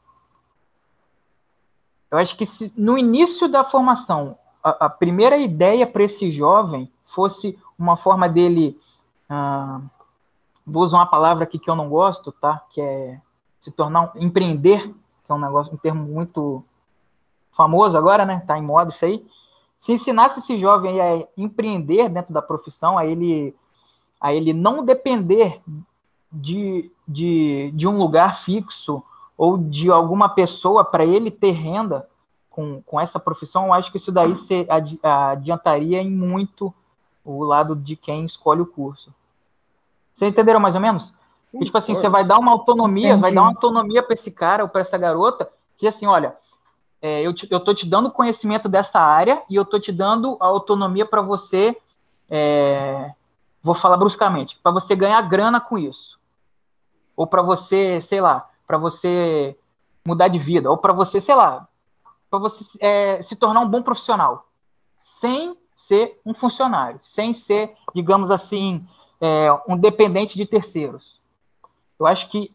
[2.09, 6.91] Eu acho que se no início da formação a, a primeira ideia para esse jovem
[7.05, 8.79] fosse uma forma dele,
[9.29, 9.81] ah,
[10.65, 12.63] vou usar uma palavra aqui que eu não gosto, tá?
[12.69, 13.21] Que é
[13.59, 14.93] se tornar um, empreender,
[15.25, 16.63] que é um negócio, um termo muito
[17.55, 18.43] famoso agora, né?
[18.47, 19.25] Tá em moda isso aí.
[19.83, 23.53] Se ensinasse esse jovem a empreender dentro da profissão, a ele,
[24.17, 25.61] a ele não depender
[26.31, 29.03] de, de, de um lugar fixo
[29.37, 32.07] ou de alguma pessoa para ele ter renda
[32.49, 34.65] com, com essa profissão, eu acho que isso daí se
[35.03, 36.73] adiantaria em muito
[37.25, 39.13] o lado de quem escolhe o curso.
[40.13, 41.13] Vocês entenderam mais ou menos?
[41.51, 43.21] Que, tipo assim, você vai dar uma autonomia, Entendi.
[43.21, 46.37] vai dar uma autonomia para esse cara ou para essa garota, que assim, olha,
[47.03, 51.05] é, eu, tô te dando conhecimento dessa área e eu tô te dando a autonomia
[51.05, 51.75] para você,
[52.29, 53.13] é,
[53.61, 56.17] vou falar bruscamente, para você ganhar grana com isso.
[57.13, 59.53] Ou para você, sei lá, para você
[60.05, 61.67] mudar de vida, ou para você, sei lá,
[62.29, 64.47] para você é, se tornar um bom profissional,
[65.01, 68.87] sem ser um funcionário, sem ser, digamos assim,
[69.19, 71.19] é, um dependente de terceiros.
[71.99, 72.49] Eu acho que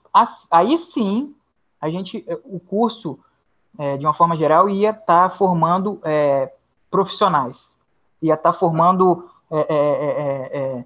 [0.51, 1.35] aí sim
[1.79, 3.19] a gente, o curso,
[3.79, 6.53] é, de uma forma geral, ia estar tá formando é,
[6.91, 7.77] profissionais,
[8.23, 10.85] ia estar tá formando é,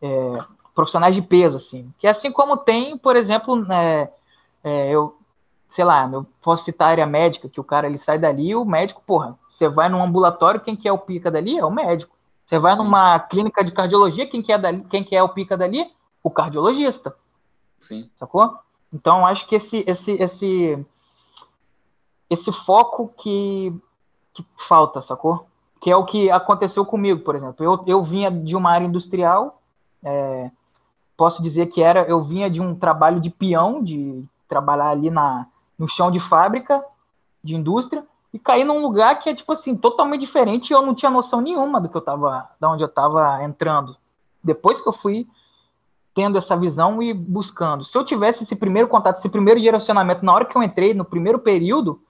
[0.00, 0.38] é,
[0.74, 1.92] profissionais de peso, assim.
[1.98, 4.08] Que assim como tem, por exemplo, né,
[4.90, 5.16] eu
[5.72, 8.62] sei lá, eu posso citar a área médica, que o cara ele sai dali, o
[8.62, 11.56] médico, porra, você vai num ambulatório, quem que é o pica dali?
[11.56, 12.14] É o médico.
[12.44, 12.82] Você vai Sim.
[12.84, 15.90] numa clínica de cardiologia, quem que é dali, quem que é o pica dali?
[16.22, 17.16] O cardiologista.
[17.80, 18.10] Sim.
[18.16, 18.54] Sacou?
[18.92, 20.86] Então, acho que esse esse esse
[22.32, 23.74] esse foco que,
[24.32, 25.46] que falta, sacou?
[25.80, 27.64] Que é o que aconteceu comigo, por exemplo.
[27.64, 29.60] Eu, eu vinha de uma área industrial,
[30.02, 30.50] é,
[31.16, 35.46] posso dizer que era, eu vinha de um trabalho de peão, de trabalhar ali na,
[35.78, 36.82] no chão de fábrica,
[37.44, 40.94] de indústria, e caí num lugar que é, tipo assim, totalmente diferente e eu não
[40.94, 43.94] tinha noção nenhuma do que eu tava, da onde eu tava entrando.
[44.42, 45.28] Depois que eu fui
[46.14, 47.84] tendo essa visão e buscando.
[47.84, 51.04] Se eu tivesse esse primeiro contato, esse primeiro direcionamento na hora que eu entrei, no
[51.04, 52.00] primeiro período,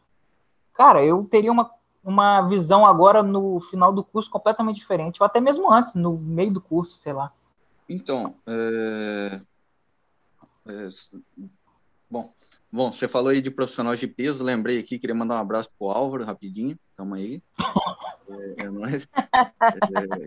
[0.74, 1.70] cara, eu teria uma,
[2.04, 6.52] uma visão agora no final do curso completamente diferente, ou até mesmo antes, no meio
[6.52, 7.32] do curso, sei lá.
[7.88, 9.40] Então, é...
[10.66, 10.88] É...
[12.10, 12.32] bom,
[12.74, 15.90] Bom, você falou aí de profissionais de peso, lembrei aqui, queria mandar um abraço pro
[15.90, 17.42] Álvaro, rapidinho, tamo aí.
[18.28, 19.08] É, é nóis.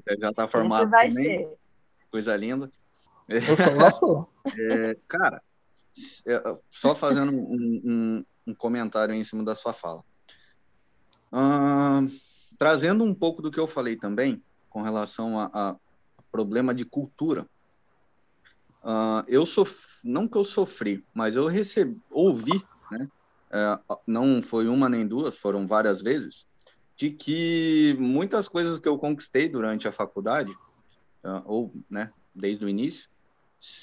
[0.05, 1.39] É, já tá formado Isso vai também.
[1.39, 1.57] Ser.
[2.11, 2.69] Coisa linda.
[3.27, 3.37] É,
[4.91, 5.41] é, cara,
[6.27, 10.03] é, só fazendo um, um, um, comentário em cima da sua fala.
[12.57, 15.75] Trazendo um pouco do que eu falei também, com relação a, a
[16.31, 17.47] problema de cultura
[19.27, 19.99] eu sof...
[20.03, 23.09] não que eu sofri, mas eu recebi, ouvi, né?
[23.51, 26.47] Uh, não foi uma nem duas, foram várias vezes,
[26.97, 30.51] de que muitas coisas que eu conquistei durante a faculdade,
[31.23, 33.07] uh, ou, né, desde o início,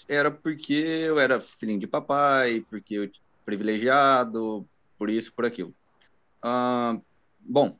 [0.08, 3.10] era porque eu era filhinho de papai, porque eu
[3.44, 5.74] privilegiado, por isso, por aquilo.
[6.44, 7.02] Uh,
[7.44, 7.76] bom,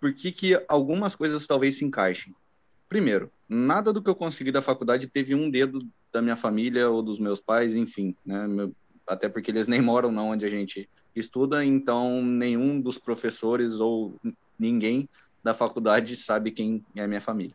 [0.00, 2.34] por que, que algumas coisas talvez se encaixem?
[2.88, 5.80] Primeiro, nada do que eu consegui da faculdade teve um dedo
[6.12, 8.46] da minha família ou dos meus pais, enfim, né?
[8.46, 8.74] Meu,
[9.06, 14.18] até porque eles nem moram na onde a gente estuda, então nenhum dos professores ou
[14.58, 15.08] ninguém
[15.42, 17.54] da faculdade sabe quem é minha família.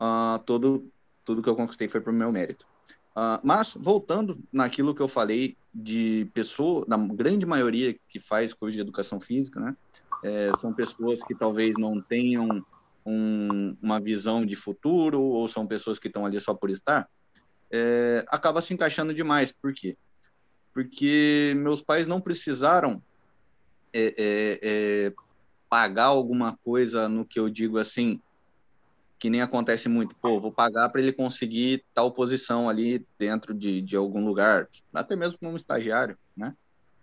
[0.00, 0.90] Uh, todo
[1.24, 2.66] tudo que eu conquistei foi por meu mérito.
[3.14, 8.74] Uh, mas voltando naquilo que eu falei de pessoa, da grande maioria que faz curso
[8.74, 9.76] de educação física, né?
[10.22, 12.64] É, são pessoas que talvez não tenham
[13.04, 17.08] um, uma visão de futuro ou são pessoas que estão ali só por estar,
[17.70, 19.52] é, acaba se encaixando demais.
[19.52, 19.96] Por quê?
[20.72, 23.02] Porque meus pais não precisaram
[23.92, 25.12] é, é, é,
[25.68, 28.20] pagar alguma coisa no que eu digo assim,
[29.22, 30.16] que nem acontece muito.
[30.16, 35.14] Pô, vou pagar para ele conseguir tal posição ali dentro de, de algum lugar, até
[35.14, 36.52] mesmo como estagiário, né?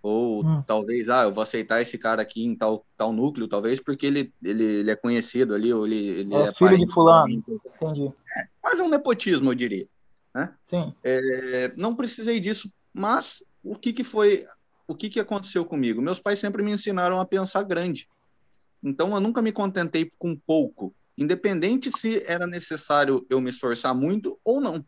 [0.04, 0.62] Ou hum.
[0.68, 4.34] talvez, ah, eu vou aceitar esse cara aqui em tal, tal núcleo, talvez porque ele,
[4.44, 8.12] ele, ele é conhecido ali, ou ele, ele é, é filho de fulano, entendi.
[8.36, 9.88] É, quase um nepotismo, eu diria.
[10.36, 10.54] Né?
[10.70, 10.94] Sim.
[11.02, 14.44] É, não precisei disso, mas o que, que foi,
[14.86, 16.02] o que, que aconteceu comigo?
[16.02, 18.10] Meus pais sempre me ensinaram a pensar grande.
[18.84, 24.40] Então, eu nunca me contentei com pouco, independente se era necessário eu me esforçar muito
[24.44, 24.84] ou não,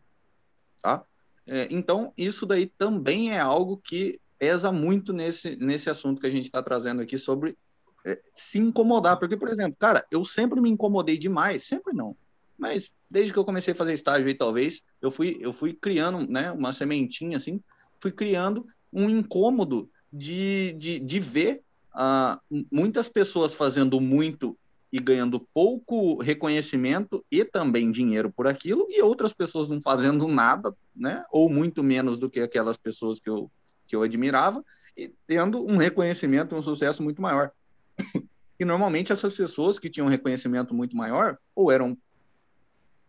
[0.80, 1.04] tá?
[1.46, 6.30] É, então, isso daí também é algo que pesa muito nesse, nesse assunto que a
[6.30, 7.56] gente está trazendo aqui sobre
[8.04, 9.18] é, se incomodar.
[9.18, 12.16] Porque, por exemplo, cara, eu sempre me incomodei demais, sempre não.
[12.58, 16.26] Mas desde que eu comecei a fazer estágio aí, talvez, eu fui, eu fui criando
[16.28, 17.60] né, uma sementinha assim,
[17.98, 21.62] fui criando um incômodo de, de, de ver
[21.94, 24.56] uh, muitas pessoas fazendo muito
[24.92, 30.74] e ganhando pouco reconhecimento e também dinheiro por aquilo, e outras pessoas não fazendo nada,
[30.94, 31.24] né?
[31.30, 33.50] Ou muito menos do que aquelas pessoas que eu
[33.86, 34.64] que eu admirava,
[34.96, 37.50] e tendo um reconhecimento, um sucesso muito maior.
[38.60, 41.98] E normalmente essas pessoas que tinham um reconhecimento muito maior, ou eram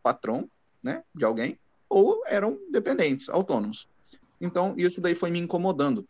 [0.02, 0.50] patrão,
[0.82, 3.88] né, de alguém, ou eram dependentes, autônomos.
[4.42, 6.08] Então, isso daí foi me incomodando.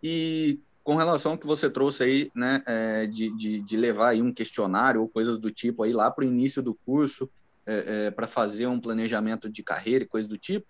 [0.00, 4.20] E com relação ao que você trouxe aí, né, é, de, de, de, levar aí
[4.20, 7.28] um questionário ou coisas do tipo aí lá para o início do curso,
[7.64, 10.66] é, é, para fazer um planejamento de carreira e coisas do tipo,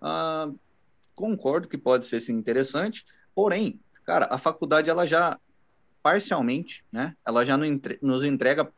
[0.00, 0.50] ah,
[1.14, 5.38] concordo que pode ser sim, interessante, porém, cara, a faculdade ela já
[6.02, 8.68] parcialmente, né, ela já nos entrega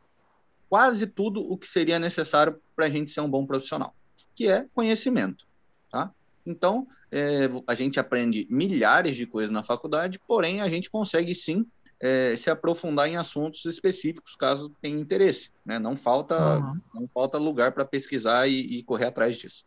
[0.69, 3.95] quase tudo o que seria necessário para a gente ser um bom profissional,
[4.35, 5.47] que é conhecimento,
[5.89, 6.11] tá?
[6.45, 11.65] Então, é, a gente aprende milhares de coisas na faculdade, porém a gente consegue sim
[11.99, 15.79] é, se aprofundar em assuntos específicos caso tenha interesse, né?
[15.79, 16.79] Não falta, uhum.
[16.93, 19.65] não falta lugar para pesquisar e, e, correr atrás disso.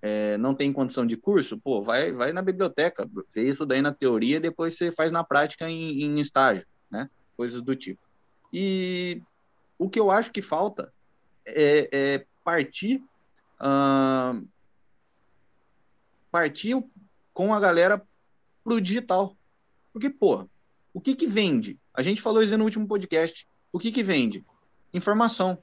[0.00, 3.92] É, não tem condição de curso, pô, vai, vai na biblioteca, vê isso daí na
[3.92, 7.08] teoria, depois você faz na prática em, em estágio, né?
[7.36, 8.00] Coisas do tipo.
[8.52, 9.22] E
[9.78, 10.92] o que eu acho que falta
[11.46, 13.02] é, é partir
[13.60, 14.46] uh,
[16.32, 16.82] partir
[17.32, 18.02] com a galera
[18.64, 19.36] pro digital.
[19.92, 20.48] Porque, pô,
[20.92, 21.78] o que que vende?
[21.94, 23.46] A gente falou isso no último podcast.
[23.70, 24.44] O que que vende?
[24.92, 25.58] Informação.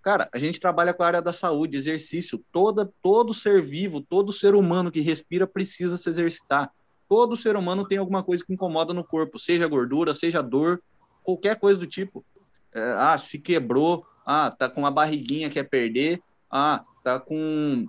[0.00, 2.42] Cara, a gente trabalha com a área da saúde, exercício.
[2.52, 6.72] Toda, todo ser vivo, todo ser humano que respira precisa se exercitar.
[7.08, 10.82] Todo ser humano tem alguma coisa que incomoda no corpo, seja gordura, seja dor,
[11.22, 12.24] qualquer coisa do tipo.
[12.72, 17.86] É, ah, se quebrou, ah, tá com uma barriguinha quer perder, ah, tá com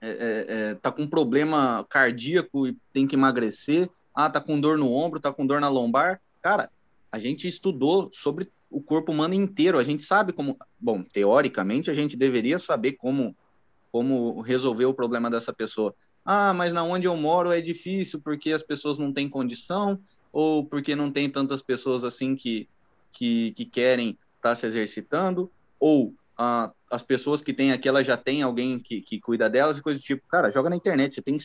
[0.00, 4.78] é, é, é, tá com problema cardíaco e tem que emagrecer, ah, tá com dor
[4.78, 6.20] no ombro, tá com dor na lombar.
[6.42, 6.70] Cara,
[7.12, 11.94] a gente estudou sobre o corpo humano inteiro, a gente sabe como, bom, teoricamente a
[11.94, 13.34] gente deveria saber como
[13.92, 15.92] como resolver o problema dessa pessoa.
[16.24, 19.98] Ah, mas na onde eu moro é difícil porque as pessoas não têm condição
[20.32, 22.68] ou porque não tem tantas pessoas assim que
[23.12, 28.06] que, que querem estar tá se exercitando ou ah, as pessoas que têm aqui, elas
[28.06, 30.26] já têm alguém que, que cuida delas e coisa do tipo.
[30.26, 31.36] Cara, joga na internet, você tem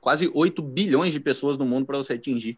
[0.00, 2.56] quase 8 bilhões de pessoas no mundo para você atingir.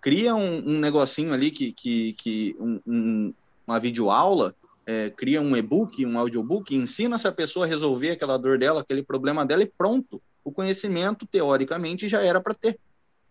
[0.00, 4.52] Cria um, um, negocinho ali que, que, que um, um, uma videoaula,
[4.84, 9.04] é, cria um e-book, um audiobook, ensina essa pessoa a resolver aquela dor dela, aquele
[9.04, 10.20] problema dela e pronto.
[10.42, 12.76] O conhecimento, teoricamente, já era para ter.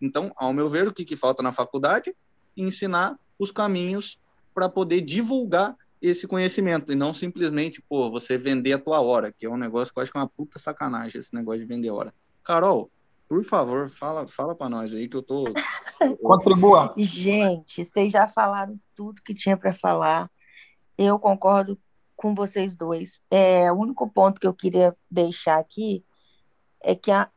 [0.00, 2.16] Então, ao meu ver, o que, que falta na faculdade?
[2.56, 4.18] Ensinar os caminhos
[4.54, 9.44] para poder divulgar esse conhecimento e não simplesmente, pô, você vender a tua hora, que
[9.44, 11.90] é um negócio que eu acho que é uma puta sacanagem esse negócio de vender
[11.90, 12.14] hora.
[12.42, 12.90] Carol,
[13.28, 15.44] por favor, fala, fala para nós aí que eu tô
[16.22, 16.94] contribua.
[16.96, 20.30] Gente, vocês já falaram tudo que tinha para falar.
[20.96, 21.78] Eu concordo
[22.16, 23.20] com vocês dois.
[23.30, 26.04] É, o único ponto que eu queria deixar aqui
[26.82, 27.30] é que a,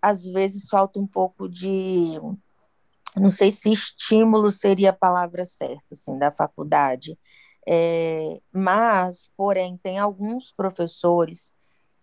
[0.00, 2.18] às vezes falta um pouco de
[3.16, 7.18] não sei se estímulo seria a palavra certa, assim, da faculdade,
[7.70, 11.54] é, mas, porém, tem alguns professores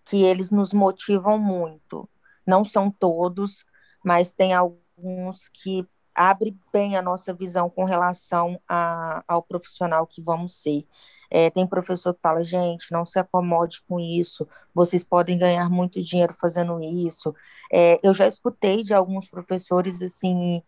[0.06, 2.08] que eles nos motivam muito.
[2.46, 3.66] Não são todos,
[4.04, 10.22] mas tem alguns que abre bem a nossa visão com relação a, ao profissional que
[10.22, 10.86] vamos ser.
[11.32, 16.00] É, tem professor que fala, gente, não se acomode com isso, vocês podem ganhar muito
[16.02, 17.34] dinheiro fazendo isso.
[17.74, 20.62] É, eu já escutei de alguns professores assim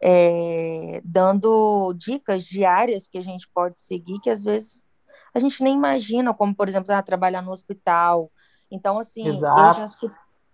[0.00, 4.86] é, dando dicas diárias que a gente pode seguir, que às vezes
[5.34, 8.30] a gente nem imagina, como, por exemplo, ah, trabalhar no hospital.
[8.70, 9.60] Então, assim, Exato.
[9.60, 9.86] eu já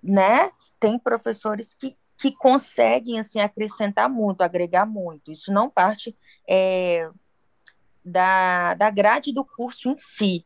[0.02, 0.50] né?
[0.78, 5.30] Tem professores que, que conseguem, assim, acrescentar muito, agregar muito.
[5.30, 6.16] Isso não parte
[6.48, 7.08] é,
[8.04, 10.44] da, da grade do curso em si.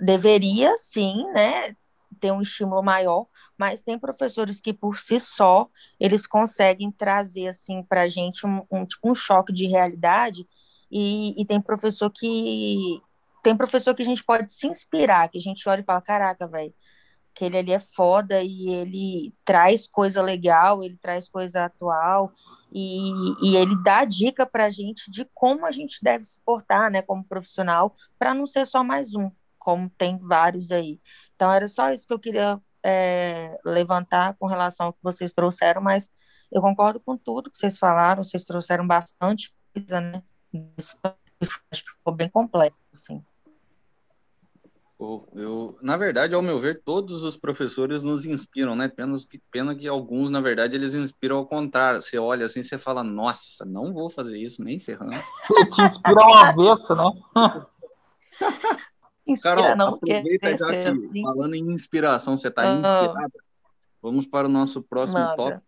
[0.00, 1.76] Deveria, sim, né,
[2.20, 3.26] ter um estímulo maior,
[3.58, 8.62] mas tem professores que por si só eles conseguem trazer assim para a gente um,
[8.70, 10.46] um, tipo, um choque de realidade
[10.90, 13.00] e, e, tem professor que
[13.42, 16.46] tem professor que a gente pode se inspirar, que a gente olha e fala, caraca,
[16.46, 16.74] velho,
[17.34, 22.32] aquele ali é foda e ele traz coisa legal, ele traz coisa atual
[22.72, 23.10] e,
[23.42, 27.02] e ele dá dica para a gente de como a gente deve se portar, né,
[27.02, 31.00] como profissional, para não ser só mais um, como tem vários aí.
[31.40, 35.80] Então era só isso que eu queria é, levantar com relação ao que vocês trouxeram,
[35.80, 36.12] mas
[36.52, 40.22] eu concordo com tudo que vocês falaram, vocês trouxeram bastante coisa, né?
[41.72, 43.24] Acho que ficou bem completo, assim.
[45.34, 48.86] Eu, na verdade, ao meu ver, todos os professores nos inspiram, né?
[48.86, 52.02] Pena que, pena que alguns, na verdade, eles inspiram ao contrário.
[52.02, 55.22] Você olha assim, você fala, nossa, não vou fazer isso, nem ferrando.
[55.72, 57.10] Te inspira ao avesso, né?
[59.32, 61.22] Inspira, Carol, não aproveita já que, assim.
[61.22, 62.74] falando em inspiração, você está ah.
[62.74, 63.32] inspirada?
[64.02, 65.62] Vamos para o nosso próximo tópico,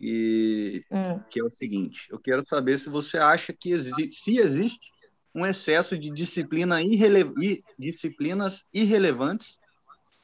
[0.00, 1.20] e hum.
[1.30, 4.92] que é o seguinte: eu quero saber se você acha que exi se existe
[5.34, 9.58] um excesso de disciplina irrele disciplinas irrelevantes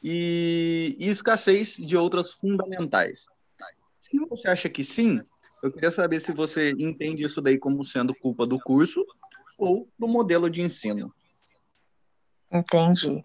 [0.03, 3.27] e, e escassez de outras fundamentais.
[3.99, 5.21] Se você acha que sim,
[5.63, 9.05] eu queria saber se você entende isso daí como sendo culpa do curso
[9.57, 11.15] ou do modelo de ensino.
[12.53, 13.23] Entendi.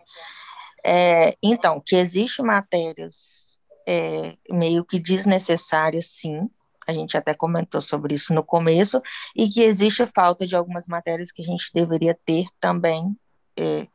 [0.85, 6.49] É, então, que existe matérias é, meio que desnecessárias, sim.
[6.87, 9.01] A gente até comentou sobre isso no começo,
[9.35, 13.15] e que existe falta de algumas matérias que a gente deveria ter também.
[13.57, 13.87] É,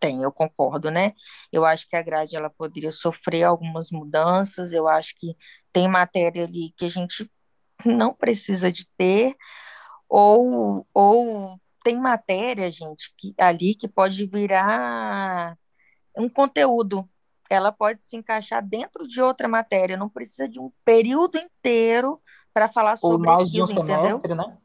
[0.00, 1.12] tem, eu concordo, né?
[1.52, 4.72] Eu acho que a grade ela poderia sofrer algumas mudanças.
[4.72, 5.36] Eu acho que
[5.72, 7.30] tem matéria ali que a gente
[7.84, 9.34] não precisa de ter,
[10.08, 15.56] ou, ou tem matéria, gente, que, ali que pode virar
[16.14, 17.08] um conteúdo.
[17.48, 22.20] Ela pode se encaixar dentro de outra matéria, não precisa de um período inteiro
[22.52, 24.00] para falar Ou sobre mais aquilo, de um entendeu?
[24.00, 24.58] semestre, né?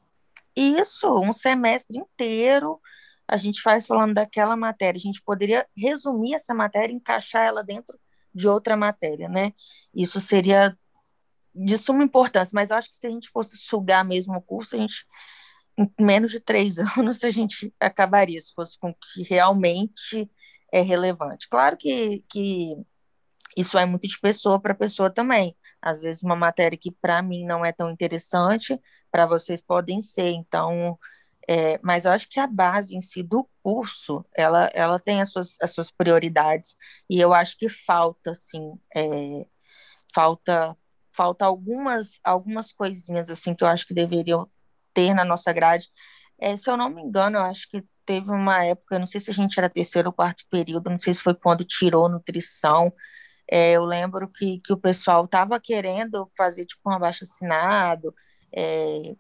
[0.54, 2.78] Isso, um semestre inteiro
[3.26, 4.98] a gente faz falando daquela matéria.
[4.98, 7.98] A gente poderia resumir essa matéria e encaixar ela dentro
[8.36, 9.54] de outra matéria, né?
[9.96, 10.78] Isso seria
[11.56, 14.76] de suma importância, mas eu acho que se a gente fosse sugar mesmo o curso,
[14.76, 15.06] a gente
[15.78, 20.30] em menos de três anos a gente acabaria, se fosse com o que realmente
[20.72, 21.48] é relevante.
[21.50, 22.76] Claro que, que
[23.56, 25.56] isso é muito de pessoa para pessoa também.
[25.82, 28.80] Às vezes, uma matéria que para mim não é tão interessante,
[29.12, 30.30] para vocês podem ser.
[30.30, 30.98] Então,
[31.48, 35.32] é, mas eu acho que a base em si do curso, ela, ela tem as
[35.32, 36.78] suas, as suas prioridades,
[37.10, 39.46] e eu acho que falta, assim, é,
[40.14, 40.76] falta
[41.16, 44.50] falta algumas algumas coisinhas assim que eu acho que deveriam
[44.94, 45.88] ter na nossa grade.
[46.39, 49.32] É, se eu não me engano, eu acho que teve uma época, não sei se
[49.32, 52.94] a gente era terceiro ou quarto período, não sei se foi quando tirou nutrição.
[53.50, 58.14] É, eu lembro que, que o pessoal estava querendo fazer tipo um abaixo-assinado,
[58.56, 59.16] é,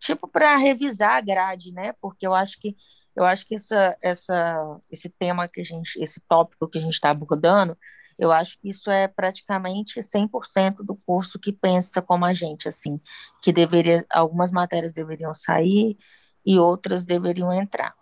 [0.00, 1.92] tipo para revisar a grade, né?
[2.00, 2.76] Porque eu acho que
[3.16, 6.94] eu acho que essa, essa, esse tema que a gente, esse tópico que a gente
[6.94, 7.76] está abordando,
[8.18, 13.00] eu acho que isso é praticamente 100% do curso que pensa como a gente, assim,
[13.40, 15.96] que deveria, algumas matérias deveriam sair
[16.44, 17.94] e outras deveriam entrar.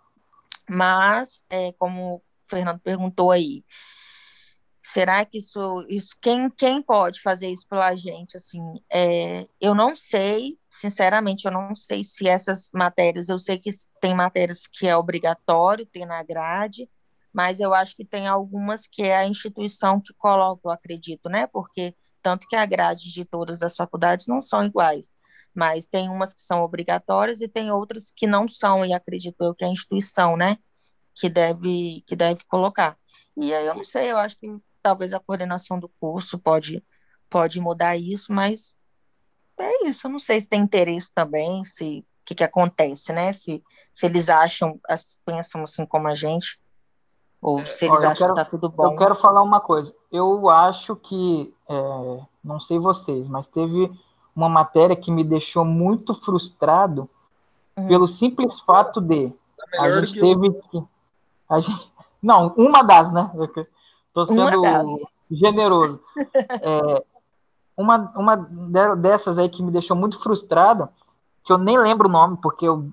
[0.67, 3.63] Mas, é, como o Fernando perguntou aí,
[4.81, 8.61] será que isso, isso quem, quem pode fazer isso pela gente, assim,
[8.91, 13.69] é, eu não sei, sinceramente, eu não sei se essas matérias, eu sei que
[14.01, 16.89] tem matérias que é obrigatório ter na grade,
[17.37, 21.45] mas eu acho que tem algumas que é a instituição que coloca, eu acredito, né?
[21.45, 25.13] Porque tanto que a grade de todas as faculdades não são iguais,
[25.53, 29.53] mas tem umas que são obrigatórias e tem outras que não são, e acredito eu
[29.53, 30.57] que é a instituição, né?
[31.13, 32.97] Que deve, que deve colocar.
[33.35, 34.47] E aí eu não sei, eu acho que
[34.81, 36.83] talvez a coordenação do curso pode,
[37.29, 38.73] pode mudar isso, mas
[39.59, 43.31] é isso, eu não sei se tem interesse também, se o que, que acontece, né?
[43.31, 43.63] Se,
[43.93, 44.81] se eles acham,
[45.23, 46.59] pensam assim como a gente,
[47.41, 48.83] ou se eles Olha, acham quero, que tá tudo bom.
[48.85, 49.93] Eu quero falar uma coisa.
[50.11, 53.91] Eu acho que, é, não sei vocês, mas teve
[54.35, 57.09] uma matéria que me deixou muito frustrado
[57.75, 57.87] uhum.
[57.87, 60.83] pelo simples fato de tá a gente teve que.
[61.49, 63.31] A gente, não, uma das, né?
[64.07, 65.99] Estou sendo generoso.
[66.49, 67.03] É,
[67.75, 68.35] uma, uma
[68.95, 70.91] dessas aí que me deixou muito frustrada,
[71.43, 72.89] que eu nem lembro o nome, porque eu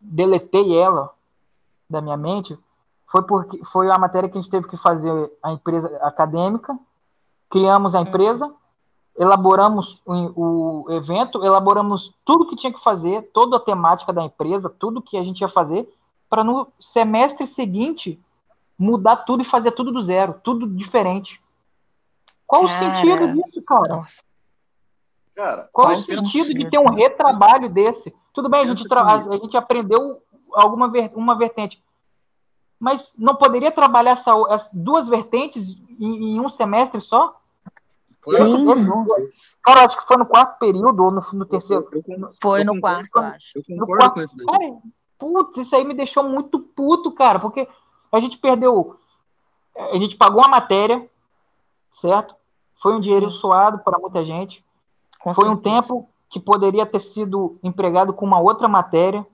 [0.00, 1.10] deletei ela
[1.88, 2.58] da minha mente,
[3.08, 6.78] foi porque foi a matéria que a gente teve que fazer a empresa acadêmica,
[7.50, 8.54] criamos a empresa, uhum.
[9.18, 14.68] elaboramos o, o, evento, elaboramos tudo que tinha que fazer, toda a temática da empresa,
[14.68, 15.88] tudo que a gente ia fazer,
[16.28, 18.20] para no semestre seguinte
[18.78, 21.42] mudar tudo e fazer tudo do zero, tudo diferente.
[22.46, 23.96] Qual cara, o sentido disso, cara?
[23.96, 24.22] Nossa.
[25.34, 28.14] Cara, Qual o sentido de ter um retrabalho desse?
[28.34, 31.82] Tudo bem, a gente, a gente aprendeu alguma ver, uma vertente,
[32.78, 37.38] mas não poderia trabalhar essa, as duas vertentes em, em um semestre só?
[38.34, 38.66] Sim.
[39.62, 41.88] Cara, acho que foi no quarto período ou no, no terceiro.
[41.92, 43.58] Eu, eu, foi no quarto, eu acho.
[43.58, 44.46] Eu concordo quarto, com isso daí.
[44.46, 44.78] Cara,
[45.18, 47.68] putz, isso aí me deixou muito puto, cara, porque
[48.12, 48.96] a gente perdeu.
[49.76, 51.08] A gente pagou a matéria,
[51.92, 52.34] certo?
[52.80, 53.38] Foi um dinheiro Sim.
[53.38, 54.64] suado para muita gente.
[55.20, 55.58] Com foi certeza.
[55.58, 59.26] um tempo que poderia ter sido empregado com uma outra matéria,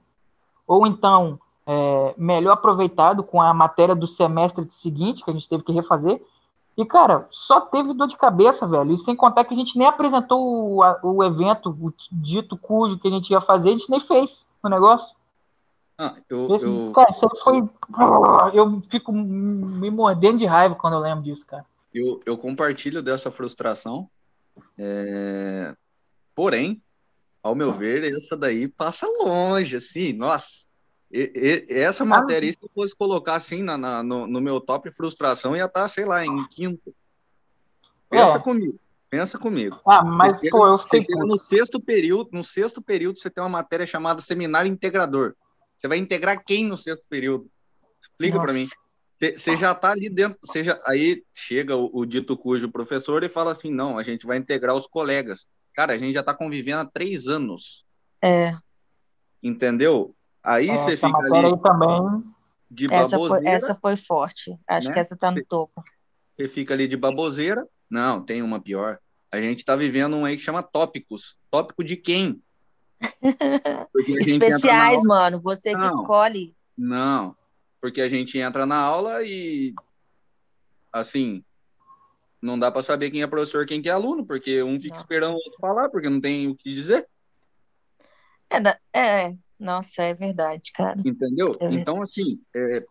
[0.67, 5.63] ou então é, melhor aproveitado com a matéria do semestre seguinte, que a gente teve
[5.63, 6.21] que refazer.
[6.77, 8.93] E, cara, só teve dor de cabeça, velho.
[8.93, 13.09] E sem contar que a gente nem apresentou o, o evento, o dito cujo que
[13.09, 15.15] a gente ia fazer, a gente nem fez o negócio.
[15.97, 16.93] Ah, eu, Esse, eu...
[16.93, 17.71] Cara, isso aí foi.
[18.59, 21.65] Eu fico me mordendo de raiva quando eu lembro disso, cara.
[21.93, 24.09] Eu, eu compartilho dessa frustração.
[24.77, 25.75] É...
[26.35, 26.83] porém,
[27.43, 30.67] ao meu ver, essa daí passa longe, assim, nossa.
[31.17, 34.91] E, e, essa matéria, se eu fosse colocar assim na, na no, no, meu top
[34.91, 36.93] frustração, ia estar, tá, sei lá, em quinto.
[38.11, 38.39] Pensa é.
[38.41, 38.81] comigo.
[39.09, 39.81] Pensa comigo.
[39.87, 43.49] Ah, mas você pô, eu fiquei no sexto período, no sexto período você tem uma
[43.49, 45.37] matéria chamada seminário integrador.
[45.77, 47.49] Você vai integrar quem no sexto período?
[48.01, 48.69] Explica para mim.
[49.21, 53.53] Você já está ali dentro, seja aí chega o, o, dito cujo professor e fala
[53.53, 55.47] assim, não, a gente vai integrar os colegas.
[55.73, 57.85] Cara, a gente já está convivendo há três anos.
[58.21, 58.53] É.
[59.41, 60.13] Entendeu?
[60.45, 62.25] Aí é, você fica ali aí também.
[62.71, 63.43] de essa baboseira.
[63.43, 64.59] Foi, essa foi forte.
[64.69, 64.95] Acho né?
[64.95, 65.83] que essa está no topo.
[66.29, 67.67] Você fica ali de baboseira.
[67.91, 68.99] Não, tem uma pior.
[69.33, 71.39] A gente está vivendo um aí que chama tópicos.
[71.51, 72.43] Tópico de quem?
[74.07, 75.41] Especiais, mano.
[75.41, 76.55] Você não, que escolhe.
[76.77, 77.37] Não,
[77.81, 79.73] porque a gente entra na aula e
[80.93, 81.43] assim
[82.41, 85.01] não dá para saber quem é professor, quem que é aluno, porque um fica nossa.
[85.01, 87.09] esperando o outro falar, porque não tem o que dizer.
[88.51, 88.59] É,
[88.93, 91.01] é nossa, é verdade, cara.
[91.05, 91.57] Entendeu?
[91.61, 92.85] É então, assim, é,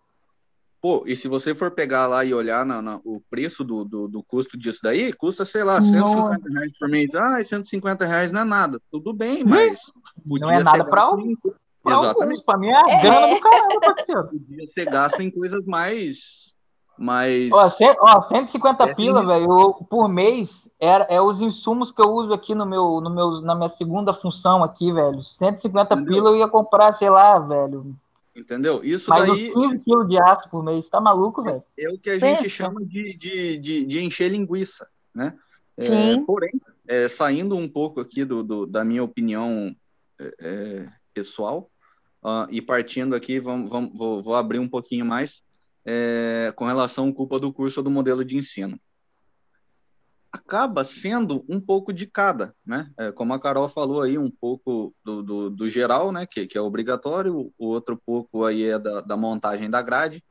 [0.83, 4.05] Pô, e se você for pegar lá e olhar na, na, o preço do, do,
[4.09, 6.49] do, custo disso daí, custa, sei lá, 150 Nossa.
[6.49, 7.15] reais por mês.
[7.15, 8.81] Ah, 150 reais não é nada.
[8.91, 9.79] Tudo bem, mas.
[10.25, 11.37] Não é nada para alguns.
[11.87, 12.43] Exatamente.
[12.43, 14.27] Para mim é, é grana do caramba, parceiro.
[14.27, 16.52] Podia ser gasto em coisas mais.
[16.97, 17.51] Mais...
[17.51, 22.11] Ó, cent, ó 150 é pila, velho, por mês é, é os insumos que eu
[22.11, 25.23] uso aqui no meu, no meu, na minha segunda função aqui, velho.
[25.23, 26.13] 150 Entendeu?
[26.13, 27.95] pila eu ia comprar, sei lá, velho,
[28.35, 28.83] Entendeu?
[28.83, 29.53] Isso Mas daí.
[29.53, 31.63] 15 quilos de aço por mês, tá maluco, velho?
[31.77, 32.25] É, o que a Pensa.
[32.25, 35.37] gente chama de, de, de, de, encher linguiça, né?
[35.77, 36.51] É, porém,
[36.87, 39.75] é, saindo um pouco aqui do, do da minha opinião
[40.19, 41.69] é, é pessoal,
[42.23, 45.42] uh, e partindo aqui, vamos, vamos, vou, vou abrir um pouquinho mais
[45.85, 48.79] é, com relação à culpa do curso ou do modelo de ensino
[50.33, 52.91] acaba sendo um pouco de cada, né?
[52.97, 56.25] É, como a Carol falou aí, um pouco do, do, do geral, né?
[56.25, 60.23] Que, que, é obrigatório, o outro pouco aí é da, da montagem da grade.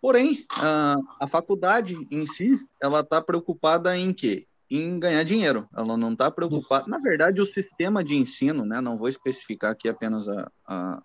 [0.00, 4.46] Porém, a, a faculdade em si, ela está preocupada em quê?
[4.70, 5.68] Em ganhar dinheiro.
[5.76, 6.86] Ela não está preocupada.
[6.88, 8.80] Na verdade, o sistema de ensino, né?
[8.80, 11.02] Não vou especificar aqui apenas a, a,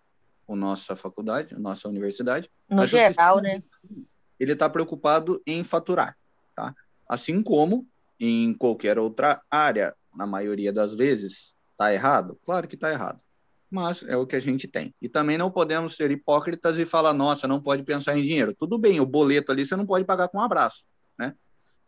[0.53, 2.49] a nossa faculdade, a nossa universidade.
[2.69, 3.61] No geral, né?
[4.39, 6.17] Ele está preocupado em faturar,
[6.55, 6.73] tá?
[7.09, 7.87] assim como
[8.19, 11.55] em qualquer outra área, na maioria das vezes.
[11.71, 12.37] Está errado?
[12.45, 13.19] Claro que está errado.
[13.71, 14.93] Mas é o que a gente tem.
[15.01, 18.53] E também não podemos ser hipócritas e falar, nossa, não pode pensar em dinheiro.
[18.53, 20.85] Tudo bem, o boleto ali você não pode pagar com um abraço,
[21.17, 21.33] né?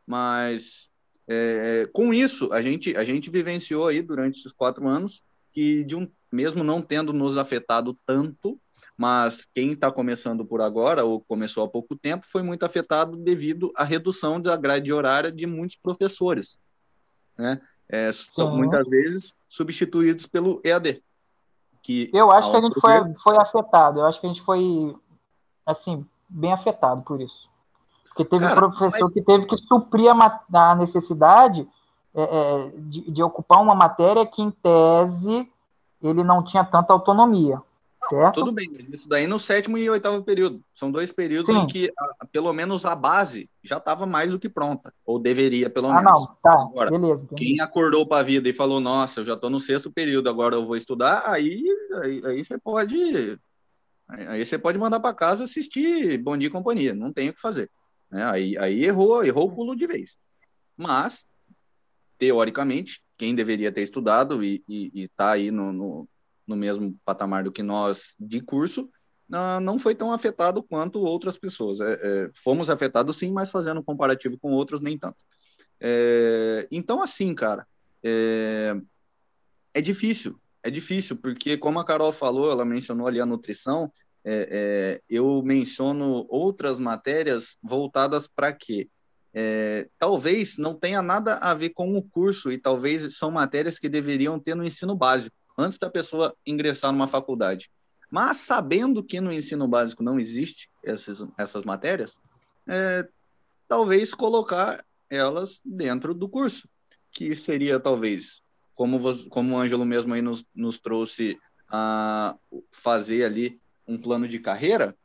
[0.07, 0.89] Mas
[1.28, 5.95] é, com isso, a gente, a gente vivenciou aí durante esses quatro anos que, de
[5.95, 8.59] um, mesmo não tendo nos afetado tanto,
[8.97, 13.71] mas quem está começando por agora, ou começou há pouco tempo, foi muito afetado devido
[13.75, 16.59] à redução da grade horária de muitos professores,
[17.38, 17.59] né?
[17.89, 21.03] É, muitas vezes substituídos pelo EAD.
[21.84, 24.95] Que, eu acho que a gente foi, foi afetado, eu acho que a gente foi,
[25.65, 27.49] assim, bem afetado por isso.
[28.05, 29.13] Porque teve Cara, professor mas...
[29.13, 31.67] que teve que suprir a, a necessidade
[32.13, 35.51] é, é, de, de ocupar uma matéria que, em tese,
[36.02, 37.62] ele não tinha tanta autonomia.
[38.10, 38.39] Certo?
[38.39, 40.62] Tudo bem, mas isso daí no sétimo e oitavo período.
[40.74, 41.62] São dois períodos Sim.
[41.62, 44.91] em que, a, pelo menos, a base já estava mais do que pronta.
[45.06, 46.20] Ou deveria, pelo ah, menos.
[46.20, 47.28] Não, tá, agora, beleza.
[47.38, 50.56] Quem acordou para a vida e falou, nossa, eu já estou no sexto período, agora
[50.56, 51.64] eu vou estudar, aí,
[52.02, 53.39] aí, aí você pode.
[54.10, 56.93] Aí você pode mandar para casa assistir Bom Dia e Companhia.
[56.93, 57.70] Não tem o que fazer.
[58.10, 58.26] Né?
[58.26, 60.18] Aí, aí errou, errou o pulo de vez.
[60.76, 61.26] Mas,
[62.18, 64.63] teoricamente, quem deveria ter estudado e
[64.95, 66.09] está aí no, no
[66.47, 68.89] no mesmo patamar do que nós de curso,
[69.61, 71.80] não foi tão afetado quanto outras pessoas.
[71.80, 75.24] É, é, fomos afetados sim, mas fazendo um comparativo com outros, nem tanto.
[75.80, 77.65] É, então, assim, cara,
[78.03, 78.76] é,
[79.72, 83.93] é, difícil, é difícil, porque como a Carol falou, ela mencionou ali a nutrição,
[84.26, 88.89] é, é, eu menciono outras matérias voltadas para quê?
[89.97, 94.39] Talvez não tenha nada a ver com o curso e talvez são matérias que deveriam
[94.39, 97.69] ter no ensino básico antes da pessoa ingressar numa faculdade.
[98.09, 102.19] Mas sabendo que no ensino básico não existe essas, essas matérias,
[102.67, 103.07] é,
[103.67, 106.67] talvez colocar elas dentro do curso,
[107.11, 108.41] que seria talvez,
[108.75, 112.36] como, como o Ângelo mesmo aí nos, nos trouxe a
[112.69, 114.95] fazer ali um plano de carreira,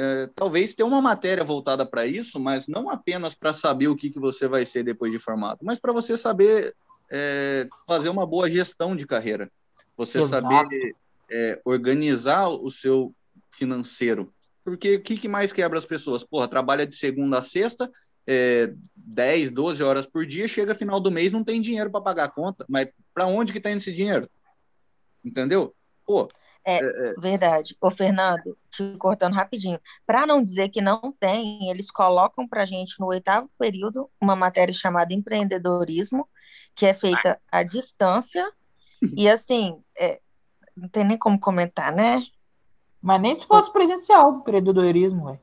[0.00, 4.08] é, talvez ter uma matéria voltada para isso, mas não apenas para saber o que,
[4.08, 6.74] que você vai ser depois de formado, mas para você saber
[7.10, 9.50] é, fazer uma boa gestão de carreira
[10.00, 10.48] você Exato.
[10.48, 10.96] saber
[11.30, 13.14] é, organizar o seu
[13.52, 14.32] financeiro.
[14.64, 16.24] Porque o que, que, mais quebra as pessoas?
[16.24, 17.90] Porra, trabalha de segunda a sexta,
[18.26, 22.24] é, 10, 12 horas por dia, chega final do mês, não tem dinheiro para pagar
[22.24, 22.64] a conta.
[22.66, 24.28] Mas Para onde que está indo esse dinheiro?
[25.22, 25.74] Entendeu?
[26.06, 26.28] Pô,
[26.64, 27.76] é, é, verdade.
[27.80, 29.80] Ô, Fernando, te cortando rapidinho.
[30.06, 34.72] Para não dizer que não tem, eles colocam para gente no oitavo período uma matéria
[34.72, 36.28] chamada empreendedorismo,
[36.74, 38.44] que é feita à distância.
[39.16, 40.20] e assim, é,
[40.76, 42.22] não tem nem como comentar, né?
[43.02, 45.40] Mas nem se fosse presencial, empreendedorismo, ué.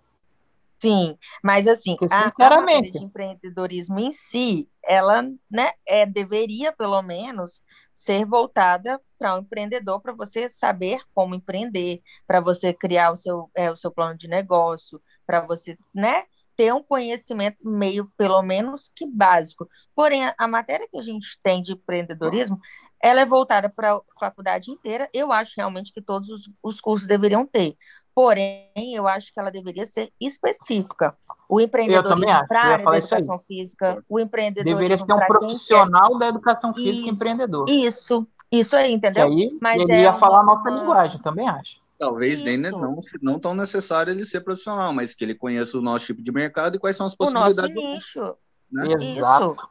[0.80, 6.72] Sim, mas assim, Porque, a, a matéria de empreendedorismo em si, ela né, é, deveria,
[6.72, 12.72] pelo menos, ser voltada para o um empreendedor, para você saber como empreender, para você
[12.74, 16.26] criar o seu, é, o seu plano de negócio, para você né,
[16.56, 19.68] ter um conhecimento meio, pelo menos, que básico.
[19.96, 22.60] Porém, a, a matéria que a gente tem de empreendedorismo,
[23.02, 25.10] ela é voltada para a faculdade inteira.
[25.14, 27.76] Eu acho realmente que todos os, os cursos deveriam ter.
[28.18, 31.16] Porém, eu acho que ela deveria ser específica.
[31.48, 36.18] O empreendedorismo para a área da educação física, o empreendedorismo Deveria ser um profissional quer...
[36.18, 37.70] da educação física isso, empreendedor.
[37.70, 39.32] Isso, isso aí, entendeu?
[39.32, 40.20] E aí, Mas ele é ia uma...
[40.20, 41.80] falar a nossa linguagem, também acho.
[42.00, 46.08] Talvez nem não, não tão necessário ele ser profissional, mas que ele conheça o nosso
[46.08, 47.78] tipo de mercado e quais são as possibilidades.
[47.78, 48.36] O nosso nicho.
[48.72, 48.94] Né?
[48.94, 49.52] Exato.
[49.52, 49.70] Isso.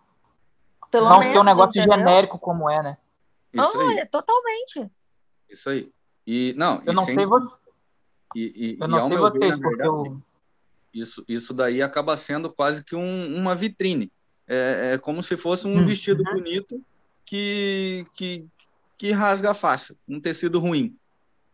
[0.89, 1.99] Pelo não menos, ser um negócio entendeu?
[1.99, 2.97] genérico como é, né?
[3.53, 3.99] Isso ah, aí.
[3.99, 4.89] É, totalmente.
[5.51, 5.91] Isso aí.
[6.25, 7.17] E, não, eu e não sem...
[7.17, 7.66] sei você.
[8.37, 10.23] E, e, eu não e, sei vocês, ver, porque verdade, eu...
[10.93, 14.13] isso, isso daí acaba sendo quase que um, uma vitrine.
[14.47, 15.87] É, é, como se fosse um uhum.
[15.87, 16.81] vestido bonito
[17.25, 18.45] que, que,
[18.99, 20.95] que rasga fácil, um tecido ruim.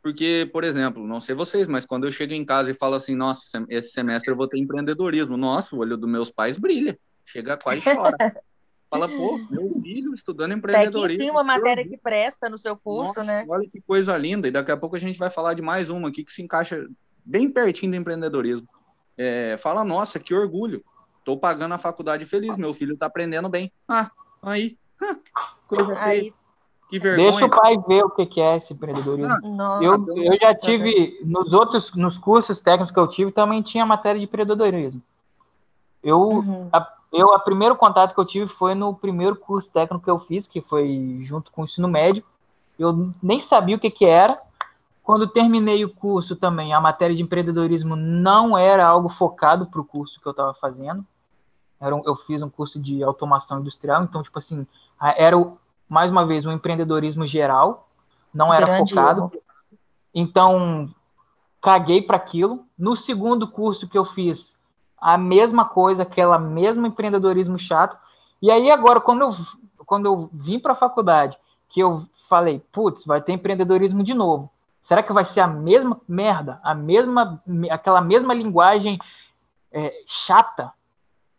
[0.03, 3.15] Porque, por exemplo, não sei vocês, mas quando eu chego em casa e falo assim,
[3.15, 7.57] nossa, esse semestre eu vou ter empreendedorismo, nossa, o olho dos meus pais brilha, chega
[7.57, 8.17] quase chora.
[8.93, 11.23] Fala, pô, meu filho estudando empreendedorismo.
[11.23, 13.47] Tem uma matéria que presta no seu curso, Nossa, né?
[13.49, 14.47] Olha que coisa linda.
[14.47, 16.87] E daqui a pouco a gente vai falar de mais uma aqui que se encaixa
[17.25, 18.69] bem pertinho do empreendedorismo.
[19.17, 20.85] É, fala, nossa, que orgulho.
[21.19, 23.73] Estou pagando a faculdade feliz, meu filho está aprendendo bem.
[23.89, 24.11] Ah,
[24.43, 25.17] aí, ah,
[25.67, 26.21] coisa aí.
[26.21, 26.35] feia.
[26.91, 27.31] Que vergonha.
[27.31, 29.33] Deixa o pai ver o que é esse empreendedorismo.
[29.33, 33.87] Ah, eu, eu já tive, nos outros, nos cursos técnicos que eu tive, também tinha
[33.87, 35.01] matéria de empreendedorismo.
[36.03, 36.69] Eu, uhum.
[36.71, 40.19] a, eu, o primeiro contato que eu tive foi no primeiro curso técnico que eu
[40.19, 42.25] fiz, que foi junto com o ensino médio.
[42.79, 44.41] Eu nem sabia o que, que era.
[45.03, 49.85] Quando terminei o curso também, a matéria de empreendedorismo não era algo focado para o
[49.85, 51.05] curso que eu estava fazendo.
[51.79, 54.67] Era um, eu fiz um curso de automação industrial, então, tipo assim,
[55.17, 55.37] era,
[55.89, 57.89] mais uma vez, um empreendedorismo geral,
[58.33, 59.31] não era Grande focado.
[60.15, 60.89] Então,
[61.61, 62.65] caguei para aquilo.
[62.79, 64.57] No segundo curso que eu fiz,
[65.03, 67.97] a mesma coisa, aquela mesmo empreendedorismo chato.
[68.41, 69.31] E aí agora, quando eu,
[69.85, 71.37] quando eu vim para a faculdade,
[71.69, 74.49] que eu falei, putz, vai ter empreendedorismo de novo.
[74.81, 78.99] Será que vai ser a mesma merda, a mesma, aquela mesma linguagem
[79.73, 80.73] é, chata?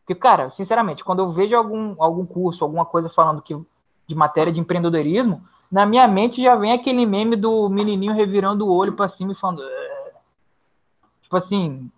[0.02, 3.58] Porque, cara, sinceramente, quando eu vejo algum, algum curso, alguma coisa falando que
[4.06, 5.42] de matéria de empreendedorismo,
[5.72, 9.36] na minha mente já vem aquele meme do menininho revirando o olho para cima e
[9.36, 9.64] falando.
[11.22, 11.90] Tipo assim,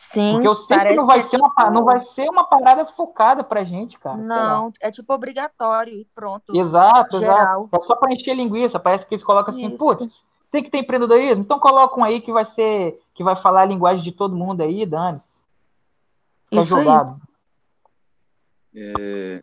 [0.00, 1.46] Sim, Porque eu sei que não vai, que ser tipo...
[1.46, 4.16] uma, não vai ser uma parada focada pra gente, cara.
[4.16, 6.56] Não, é tipo obrigatório e pronto.
[6.56, 7.68] Exato, geral.
[7.68, 7.68] exato.
[7.76, 8.80] É só para encher linguiça.
[8.80, 10.08] Parece que eles colocam assim, putz,
[10.50, 11.44] tem que ter empreendedorismo?
[11.44, 14.84] Então colocam aí que vai ser, que vai falar a linguagem de todo mundo aí,
[14.86, 15.38] dane-se.
[16.50, 17.20] Tá jogado.
[18.74, 19.42] É,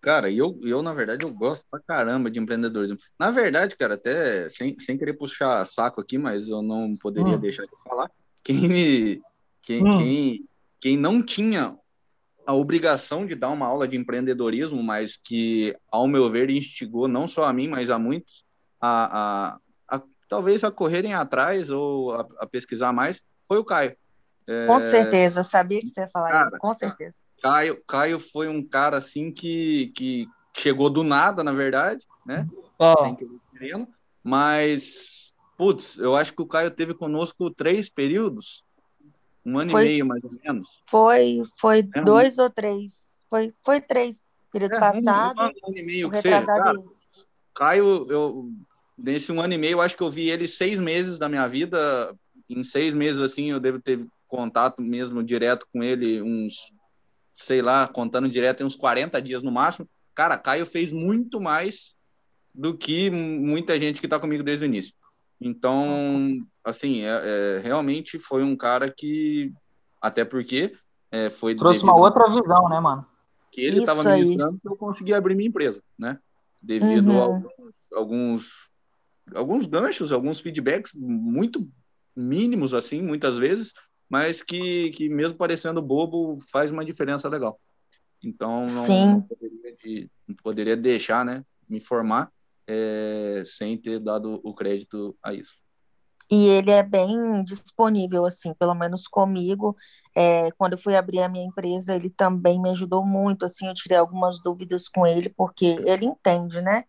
[0.00, 2.98] cara, eu, eu, na verdade, eu gosto pra caramba de empreendedorismo.
[3.18, 7.40] Na verdade, cara, até sem, sem querer puxar saco aqui, mas eu não poderia hum.
[7.40, 8.10] deixar de falar.
[8.44, 9.22] Quem me
[9.64, 9.96] quem, hum.
[9.96, 10.48] quem,
[10.80, 11.76] quem não tinha
[12.46, 17.26] a obrigação de dar uma aula de empreendedorismo, mas que, ao meu ver, instigou não
[17.26, 18.44] só a mim, mas a muitos
[18.80, 19.56] a,
[19.88, 23.96] a, a talvez a correrem atrás ou a, a, pesquisar mais, foi o Caio.
[24.46, 24.66] É...
[24.66, 27.20] Com certeza, eu sabia que você ia falar cara, isso, com certeza.
[27.40, 32.46] Caio, Caio foi um cara assim que, que chegou do nada, na verdade, né?
[32.78, 32.96] É.
[33.02, 33.16] Sem
[33.52, 33.88] querendo,
[34.22, 38.62] mas, putz, eu acho que o Caio teve conosco três períodos,
[39.44, 40.68] um ano foi, e meio, mais ou menos.
[40.86, 42.42] Foi, foi é, dois um...
[42.42, 43.22] ou três.
[43.28, 44.28] Foi, foi três.
[44.50, 45.38] Período é, passado.
[45.38, 46.46] Um, um, ano e meio que seja.
[46.46, 46.74] Cara,
[47.54, 48.50] Caio, eu,
[48.96, 51.46] nesse um ano e meio, eu acho que eu vi ele seis meses da minha
[51.46, 52.14] vida.
[52.48, 56.72] Em seis meses, assim, eu devo ter contato mesmo direto com ele, uns,
[57.32, 59.88] sei lá, contando direto, uns 40 dias no máximo.
[60.14, 61.94] Cara, Caio fez muito mais
[62.54, 64.94] do que muita gente que está comigo desde o início.
[65.40, 69.52] Então, assim, é, é, realmente foi um cara que,
[70.00, 70.74] até porque
[71.10, 71.54] é, foi.
[71.54, 73.06] Trouxe uma outra visão, né, mano?
[73.50, 76.18] Que ele estava ministrando que eu consegui abrir minha empresa, né?
[76.60, 77.20] Devido uhum.
[77.20, 78.70] a alguns, alguns,
[79.34, 81.68] alguns ganchos, alguns feedbacks muito
[82.16, 83.72] mínimos, assim, muitas vezes,
[84.08, 87.60] mas que, que mesmo parecendo bobo, faz uma diferença legal.
[88.22, 92.30] Então, não, não, poderia, de, não poderia deixar, né, me formar
[92.66, 95.64] é, sem ter dado o crédito a isso.
[96.30, 99.76] E ele é bem disponível, assim, pelo menos comigo.
[100.16, 103.74] É, quando eu fui abrir a minha empresa, ele também me ajudou muito, assim, eu
[103.74, 106.84] tirei algumas dúvidas com ele, porque ele entende, né?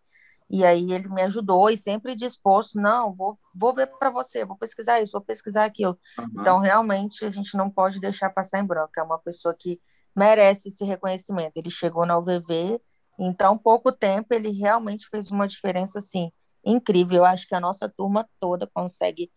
[0.49, 4.55] E aí ele me ajudou e sempre disposto, não, vou, vou ver para você, vou
[4.55, 5.97] pesquisar isso, vou pesquisar aquilo.
[6.17, 6.27] Uhum.
[6.39, 8.91] Então, realmente, a gente não pode deixar passar em branco.
[8.97, 9.81] É uma pessoa que
[10.15, 11.57] merece esse reconhecimento.
[11.57, 12.79] Ele chegou na UVV,
[13.17, 16.31] em tão pouco tempo, ele realmente fez uma diferença, assim,
[16.63, 17.19] incrível.
[17.19, 19.31] Eu acho que a nossa turma toda consegue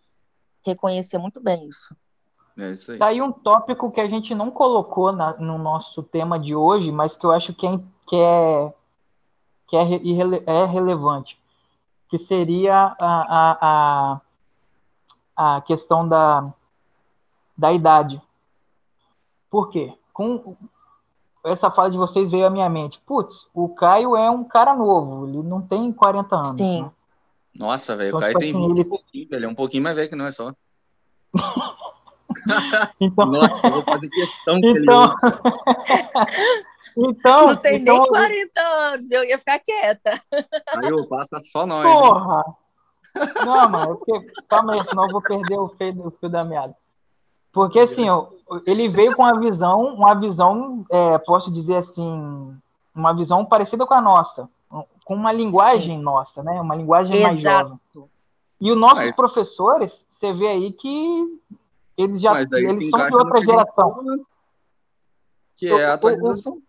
[0.64, 1.96] reconhecer muito bem isso.
[2.58, 2.98] É isso aí.
[2.98, 6.90] Tá aí um tópico que a gente não colocou na, no nosso tema de hoje,
[6.90, 8.72] mas que eu acho que é, que é
[9.68, 11.38] que é, irrele é relevante,
[12.08, 14.20] que seria a, a,
[15.36, 16.52] a, a questão da,
[17.56, 18.20] da idade.
[19.50, 19.94] Por quê?
[20.12, 20.56] Com
[21.44, 23.00] essa fala de vocês veio à minha mente.
[23.06, 26.48] Putz, o Caio é um cara novo, ele não tem 40 anos.
[26.56, 26.82] Sim.
[26.82, 26.90] Né?
[27.54, 28.84] Nossa, velho, o então, Caio tipo tem assim, 20 ele...
[28.88, 30.52] pouquinho, velho, é um pouquinho mais velho que não é só.
[33.00, 33.26] então...
[33.26, 35.14] Nossa, eu vou fazer questão que então...
[36.96, 40.22] ele Então, não tem então, nem 40 anos, eu ia ficar quieta.
[40.32, 41.86] Aí eu passa só nós.
[41.86, 42.44] Porra!
[42.46, 42.68] Hein?
[43.44, 46.74] Não, mano, porque, calma aí, senão eu vou perder o fio, o fio da meada.
[47.58, 48.06] Porque assim,
[48.64, 52.56] ele veio com uma visão, uma visão, é, posso dizer assim,
[52.94, 54.48] uma visão parecida com a nossa,
[55.04, 56.02] com uma linguagem Sim.
[56.04, 56.60] nossa, né?
[56.60, 57.24] Uma linguagem Exato.
[57.24, 57.80] mais jovem.
[58.60, 59.16] E os nossos Mas...
[59.16, 61.40] professores, você vê aí que
[61.96, 64.04] eles já eles são de outra geração.
[65.56, 66.62] Que é a atualização.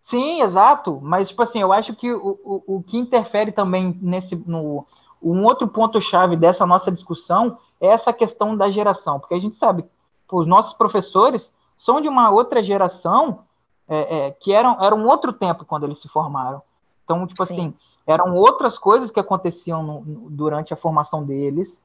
[0.00, 0.98] Sim, exato.
[1.00, 4.34] Mas, tipo assim, eu acho que o, o, o que interfere também nesse.
[4.34, 4.84] No,
[5.22, 9.20] um outro ponto-chave dessa nossa discussão é essa questão da geração.
[9.20, 9.95] Porque a gente sabe que
[10.30, 13.40] os nossos professores são de uma outra geração
[13.88, 16.62] é, é, que eram, era um outro tempo quando eles se formaram.
[17.04, 17.52] Então, tipo Sim.
[17.52, 17.74] assim,
[18.06, 21.84] eram outras coisas que aconteciam no, no, durante a formação deles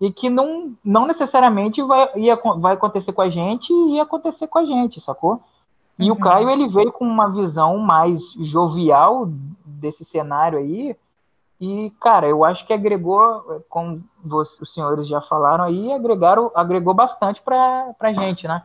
[0.00, 4.46] e que não, não necessariamente vai, ia, vai acontecer com a gente e ia acontecer
[4.46, 5.42] com a gente, sacou?
[5.98, 6.16] E uhum.
[6.16, 9.28] o Caio ele veio com uma visão mais jovial
[9.64, 10.96] desse cenário aí.
[11.60, 17.42] E, cara, eu acho que agregou, como os senhores já falaram aí, agregaram, agregou bastante
[17.42, 18.64] para a gente, né?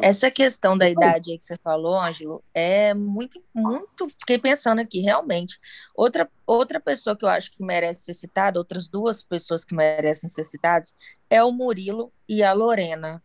[0.00, 4.08] Essa questão da idade aí que você falou, Ângelo, é muito, muito.
[4.08, 5.60] Fiquei pensando aqui, realmente.
[5.94, 10.28] Outra, outra pessoa que eu acho que merece ser citada, outras duas pessoas que merecem
[10.28, 10.96] ser citadas,
[11.28, 13.22] é o Murilo e a Lorena.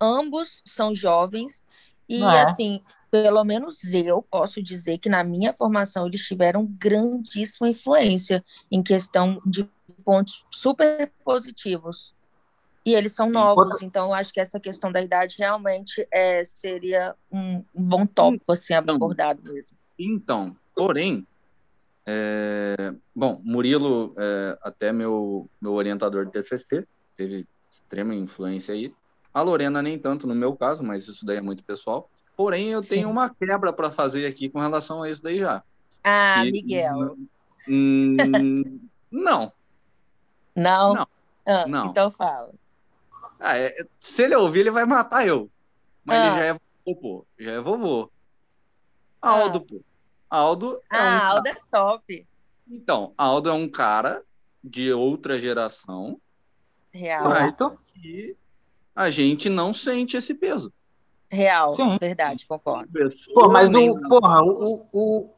[0.00, 1.63] Ambos são jovens
[2.08, 2.42] e é?
[2.42, 2.80] assim,
[3.10, 9.40] pelo menos eu posso dizer que na minha formação eles tiveram grandíssima influência em questão
[9.44, 9.68] de
[10.04, 12.14] pontos super positivos.
[12.86, 13.86] E eles são Sim, novos, outra...
[13.86, 18.74] então eu acho que essa questão da idade realmente é, seria um, bom tópico assim,
[18.74, 19.74] então, abordado mesmo.
[19.98, 21.26] Então, porém,
[22.06, 26.86] é, bom, Murilo, é, até meu, meu orientador de TCC,
[27.16, 28.92] teve extrema influência aí.
[29.34, 32.08] A Lorena nem tanto no meu caso, mas isso daí é muito pessoal.
[32.36, 32.96] Porém, eu Sim.
[32.96, 35.62] tenho uma quebra para fazer aqui com relação a isso daí já.
[36.04, 37.16] Ah, que, Miguel.
[37.68, 38.16] Hum,
[39.10, 39.52] não.
[40.54, 40.94] Não?
[40.94, 41.08] Não.
[41.46, 41.86] Ah, não.
[41.86, 42.52] Então fala.
[43.40, 45.50] Ah, é, se ele ouvir, ele vai matar eu.
[46.04, 46.26] Mas ah.
[46.26, 47.26] ele já é vovô, pô.
[47.38, 48.10] Já é vovô.
[49.20, 49.68] Aldo, ah.
[49.68, 49.80] pô.
[50.30, 51.58] Aldo é ah, um Aldo cara...
[51.58, 52.26] é top.
[52.68, 54.22] Então, Aldo é um cara
[54.62, 56.20] de outra geração.
[56.92, 57.30] Real.
[57.30, 57.78] Certo?
[57.94, 58.36] Que
[58.94, 60.72] a gente não sente esse peso.
[61.30, 61.98] Real, Sim.
[61.98, 62.88] verdade, concordo.
[63.34, 65.30] Pô, mas o, porra, o, o,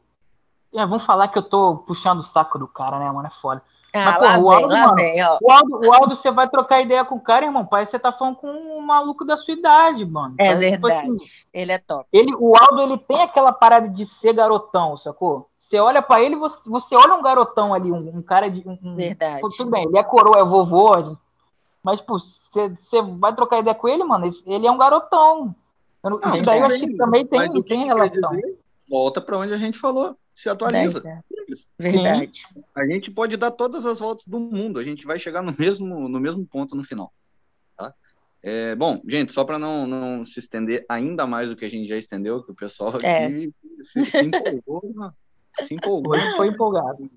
[0.73, 3.27] é, vamos falar que eu tô puxando o saco do cara, né, mano?
[3.27, 3.63] É foda.
[3.93, 6.81] Ah, mas, porra, o Aldo, vem, mano, vem, o Aldo, o Aldo, você vai trocar
[6.81, 7.65] ideia com o cara, irmão.
[7.65, 10.35] Parece que você tá falando com um maluco da sua idade, mano.
[10.37, 11.07] É Parece, tipo verdade.
[11.07, 12.07] Tipo assim, ele é top.
[12.11, 15.49] Ele, o Aldo, ele tem aquela parada de ser garotão, sacou?
[15.59, 18.63] Você olha para ele, você, você olha um garotão ali, um, um cara de.
[18.67, 19.41] Um, verdade.
[19.41, 21.17] tudo bem, ele é coroa, é vovô,
[21.87, 25.55] mas, pô, você vai trocar ideia com ele, mano, ele é um garotão.
[26.03, 28.31] Eu, não, isso daí eu acho que também tem, mas tem relação.
[28.31, 28.59] Dizer,
[28.89, 31.01] volta para onde a gente falou, se atualiza.
[31.79, 32.45] Verdade.
[32.75, 36.09] A gente pode dar todas as voltas do mundo, a gente vai chegar no mesmo,
[36.09, 37.13] no mesmo ponto no final.
[37.77, 37.93] Tá?
[38.43, 41.87] É, bom, gente, só para não, não se estender ainda mais do que a gente
[41.87, 43.23] já estendeu, que o pessoal é.
[43.23, 43.83] aqui é.
[43.85, 44.83] se, se, empolgou,
[45.59, 46.19] se empolgou.
[46.35, 47.09] Foi empolgado.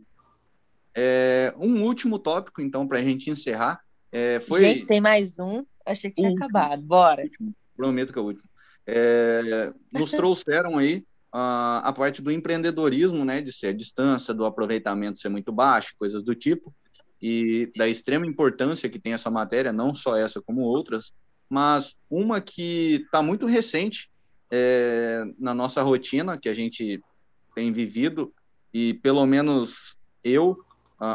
[0.94, 3.82] É, um último tópico, então, para a gente encerrar,
[4.12, 4.60] é, foi...
[4.60, 5.64] Gente, tem mais um.
[5.86, 6.82] Achei que tinha acabado.
[6.82, 7.28] Bora.
[7.76, 8.48] Prometo que é o último.
[8.86, 14.44] É, nos trouxeram aí a, a parte do empreendedorismo, né, de ser a distância, do
[14.44, 16.74] aproveitamento ser muito baixo, coisas do tipo,
[17.22, 21.12] e da extrema importância que tem essa matéria, não só essa como outras,
[21.48, 24.10] mas uma que está muito recente
[24.50, 27.00] é, na nossa rotina, que a gente
[27.54, 28.32] tem vivido,
[28.72, 30.58] e pelo menos eu,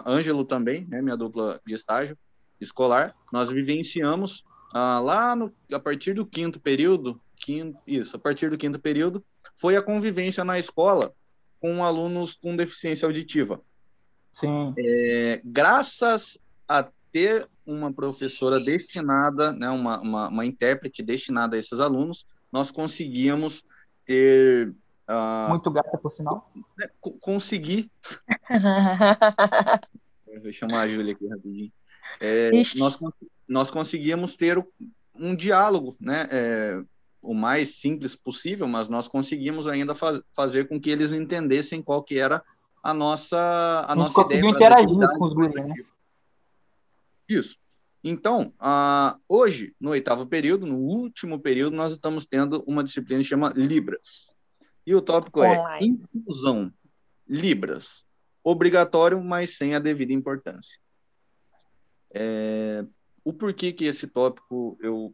[0.05, 2.17] Ângelo também, né, minha dupla de estágio
[2.59, 4.43] escolar, nós vivenciamos
[4.73, 9.23] ah, lá no, a partir do quinto período, quinto, isso, a partir do quinto período,
[9.55, 11.13] foi a convivência na escola
[11.59, 13.61] com alunos com deficiência auditiva.
[14.33, 14.73] Sim.
[14.77, 16.37] É, graças
[16.67, 22.71] a ter uma professora destinada, né, uma, uma, uma intérprete destinada a esses alunos, nós
[22.71, 23.63] conseguíamos
[24.05, 24.75] ter
[25.07, 26.51] Uh, Muito gata, por sinal.
[26.77, 26.87] Né,
[27.21, 27.91] conseguir.
[30.41, 31.71] Vou chamar a Júlia aqui rapidinho.
[32.19, 32.97] É, nós,
[33.47, 34.65] nós conseguíamos ter
[35.13, 36.27] um diálogo, né?
[36.31, 36.83] É,
[37.21, 42.03] o mais simples possível, mas nós conseguimos ainda faz, fazer com que eles entendessem qual
[42.03, 42.43] que era
[42.83, 43.37] a nossa
[43.87, 44.45] a, a nossa ideia.
[44.47, 44.87] interagir
[45.17, 45.73] com os guris, né?
[47.27, 47.57] Isso.
[48.03, 48.53] Então,
[49.27, 54.31] hoje, no oitavo período, no último período, nós estamos tendo uma disciplina que chama Libras.
[54.85, 55.99] E o tópico é Online.
[56.13, 56.71] é inclusão.
[57.27, 58.05] Libras.
[58.43, 60.79] Obrigatório, mas sem a devida importância.
[62.13, 62.85] É,
[63.23, 65.13] o porquê que esse tópico eu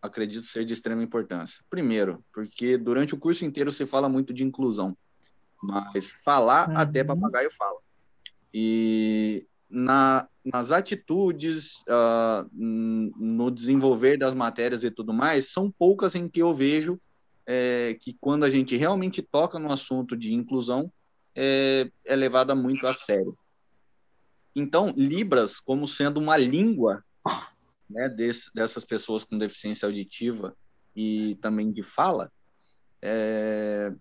[0.00, 1.62] acredito ser de extrema importância?
[1.68, 4.96] Primeiro, porque durante o curso inteiro você fala muito de inclusão,
[5.62, 6.76] mas falar uhum.
[6.76, 7.78] até papagaio fala.
[8.52, 16.28] E na, nas atitudes, uh, no desenvolver das matérias e tudo mais, são poucas em
[16.28, 16.98] que eu vejo
[17.46, 20.92] é, que quando a gente realmente toca no assunto de inclusão,
[21.34, 23.36] é, é levada muito a sério.
[24.54, 27.04] Então, Libras, como sendo uma língua
[27.88, 30.56] né, desse, dessas pessoas com deficiência auditiva
[30.94, 32.30] e também de fala,
[33.00, 33.92] é,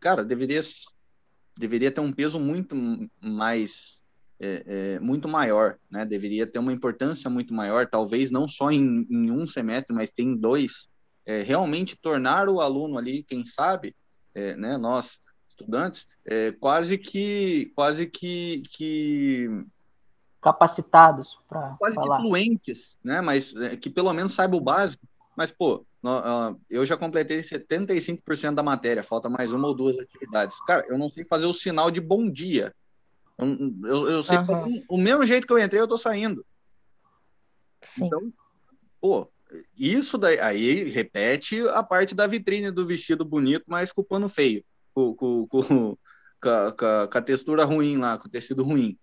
[0.00, 0.62] cara, deveria,
[1.56, 2.74] deveria ter um peso muito
[3.20, 4.02] mais
[4.40, 6.04] é, é, muito maior, né?
[6.04, 10.36] Deveria ter uma importância muito maior, talvez não só em, em um semestre, mas tem
[10.36, 10.88] dois,
[11.26, 13.96] é, realmente tornar o aluno ali, quem sabe,
[14.34, 19.48] é, né, nós estudantes, é, quase que quase que, que
[20.40, 22.16] capacitados para quase falar.
[22.16, 25.06] que fluentes, né, mas é, que pelo menos saiba o básico.
[25.36, 25.86] Mas pô,
[26.68, 30.60] eu já completei 75% da matéria, falta mais uma ou duas atividades.
[30.64, 32.74] Cara, eu não sei fazer o sinal de bom dia.
[33.38, 33.46] Eu,
[33.84, 34.82] eu, eu sei uhum.
[34.88, 36.44] o mesmo jeito que eu entrei, eu tô saindo.
[37.80, 38.06] Sim.
[38.06, 38.32] Então,
[39.00, 39.30] pô,
[39.76, 44.28] isso daí, aí repete a parte da vitrine do vestido bonito, mas com o pano
[44.28, 45.62] feio, com, com, com,
[46.42, 48.98] com, a, com a textura ruim lá, com o tecido ruim.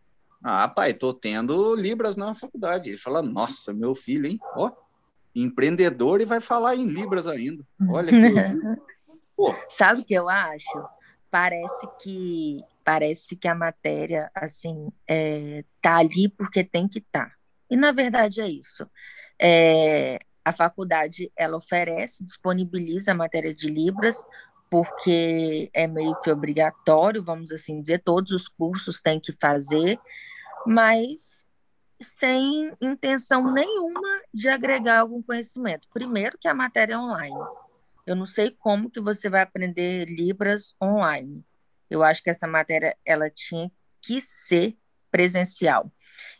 [0.47, 2.89] Ah, pai, tô tendo Libras na faculdade.
[2.89, 4.39] Ele fala, nossa, meu filho, hein?
[4.55, 4.71] Ó,
[5.33, 7.65] empreendedor e vai falar em Libras ainda.
[7.89, 8.19] Olha que.
[9.67, 10.87] Sabe o que eu acho?
[11.31, 17.29] Parece que parece que a matéria assim é, tá ali porque tem que estar.
[17.29, 17.35] Tá.
[17.67, 18.87] E na verdade é isso.
[19.41, 24.23] É, a faculdade ela oferece, disponibiliza a matéria de Libras,
[24.69, 29.99] porque é meio que obrigatório, vamos assim dizer, todos os cursos têm que fazer,
[30.65, 31.45] mas
[32.01, 35.87] sem intenção nenhuma de agregar algum conhecimento.
[35.93, 37.35] Primeiro que a matéria é online.
[38.05, 41.43] Eu não sei como que você vai aprender Libras online.
[41.89, 44.77] Eu acho que essa matéria ela tinha que ser
[45.09, 45.91] presencial.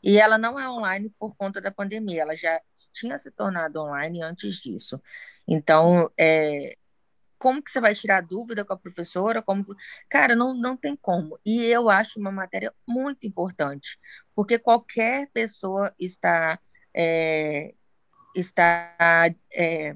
[0.03, 2.61] E ela não é online por conta da pandemia, ela já
[2.93, 5.01] tinha se tornado online antes disso.
[5.47, 6.75] Então, é,
[7.37, 9.41] como que você vai tirar dúvida com a professora?
[9.41, 9.65] Como...
[10.09, 11.39] Cara, não, não tem como.
[11.45, 13.99] E eu acho uma matéria muito importante,
[14.35, 16.59] porque qualquer pessoa está.
[16.93, 17.73] É,
[18.35, 18.95] está
[19.53, 19.95] é,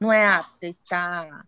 [0.00, 1.44] não é apta, está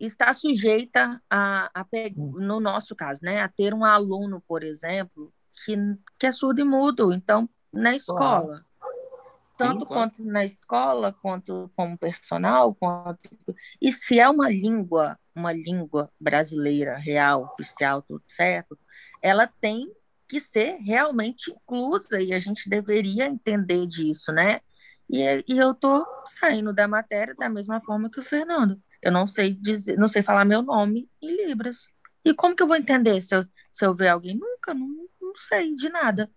[0.00, 1.86] está sujeita a, a
[2.16, 5.32] no nosso caso, né, a ter um aluno, por exemplo,
[5.64, 5.76] que,
[6.18, 7.12] que é surdo e mudo.
[7.12, 8.64] Então, na escola,
[9.60, 13.18] tanto Sim, quanto na escola, quanto como personal, quanto
[13.78, 18.78] e se é uma língua, uma língua brasileira real, oficial, tudo certo,
[19.20, 19.86] ela tem
[20.26, 24.60] que ser realmente inclusa e a gente deveria entender disso, né?
[25.10, 28.80] E, e eu tô saindo da matéria da mesma forma que o Fernando.
[29.02, 31.86] Eu não sei dizer, não sei falar meu nome em libras.
[32.24, 34.38] E como que eu vou entender se eu, se eu ver alguém?
[34.38, 34.88] Nunca, não,
[35.20, 36.30] não sei de nada.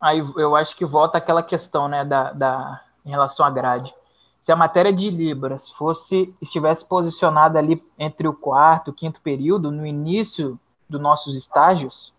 [0.00, 3.94] Aí eu acho que volta aquela questão, né, da, da, em relação à grade.
[4.42, 9.20] Se a matéria de Libras fosse estivesse posicionada ali entre o quarto e o quinto
[9.22, 12.12] período, no início dos nossos estágios,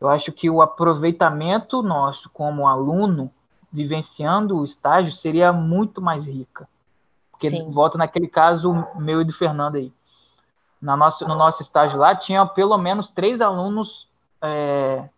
[0.00, 3.30] eu acho que o aproveitamento nosso como aluno
[3.72, 6.68] vivenciando o estágio seria muito mais rica.
[7.30, 7.70] Porque Sim.
[7.70, 9.92] volta naquele caso meu e do Fernando aí.
[10.80, 14.08] Na nosso, no nosso estágio lá, tinha pelo menos três alunos
[14.42, 15.08] é,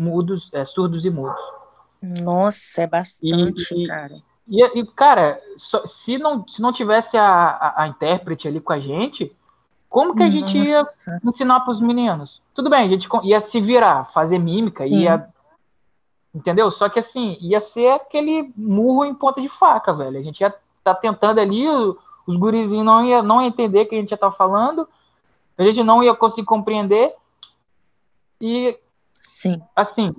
[0.00, 1.40] mudos, é, surdos e mudos.
[2.02, 4.22] Nossa, é bastante, e, cara.
[4.48, 5.40] E, e, cara,
[5.86, 9.36] se, não, se não tivesse a, a, a, intérprete ali com a gente,
[9.88, 10.82] Como que a gente ia
[11.24, 12.40] ensinar para os meninos?
[12.54, 15.00] Tudo bem, a gente ia se virar, fazer mímica, Sim.
[15.00, 15.28] ia.
[16.32, 16.70] Entendeu?
[16.70, 20.16] Só que assim, ia ser aquele murro em ponta de faca, velho.
[20.16, 23.88] A gente ia estar tá tentando ali, os gurizinhos não ia, não ia entender o
[23.88, 24.88] que a gente ia estar tá falando,
[25.58, 27.12] a gente não ia conseguir compreender.
[28.40, 28.78] E.
[29.20, 29.60] Sim.
[29.74, 30.14] Assim,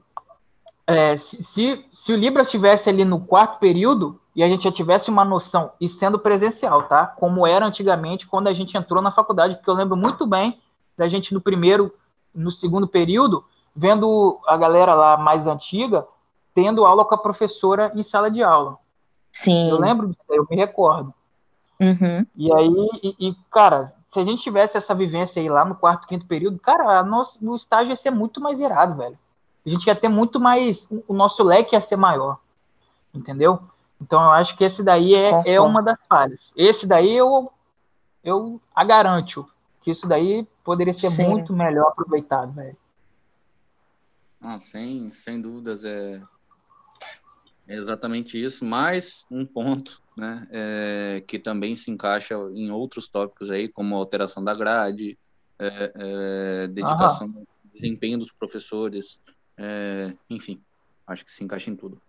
[0.87, 4.71] é, se, se, se o Libras estivesse ali no quarto período, e a gente já
[4.71, 7.05] tivesse uma noção, e sendo presencial, tá?
[7.05, 10.59] Como era antigamente quando a gente entrou na faculdade, porque eu lembro muito bem
[10.97, 11.93] da gente no primeiro,
[12.33, 13.43] no segundo período,
[13.75, 16.05] vendo a galera lá mais antiga
[16.53, 18.77] tendo aula com a professora em sala de aula.
[19.31, 19.69] Sim.
[19.69, 21.13] Eu lembro, eu me recordo.
[21.79, 22.25] Uhum.
[22.35, 26.05] E aí, e, e, cara, se a gente tivesse essa vivência aí lá no quarto,
[26.05, 29.17] quinto período, cara, nosso, o estágio ia ser muito mais irado, velho.
[29.65, 30.85] A gente ia ter muito mais.
[31.07, 32.37] O nosso leque ia ser maior.
[33.13, 33.61] Entendeu?
[34.01, 36.51] Então eu acho que esse daí é, é uma das falhas.
[36.57, 37.53] Esse daí eu,
[38.21, 39.47] eu a garanto
[39.81, 41.29] que isso daí poderia ser Sim.
[41.29, 42.75] muito melhor aproveitado, velho.
[44.41, 46.21] Ah, sem, sem dúvidas é,
[47.65, 48.65] é exatamente isso.
[48.65, 54.43] Mais um ponto, né, é, que também se encaixa em outros tópicos aí, como alteração
[54.43, 55.17] da grade,
[55.57, 59.21] é, é, dedicação, desempenho dos professores,
[59.57, 60.61] é, enfim,
[61.07, 62.01] acho que se encaixa em tudo.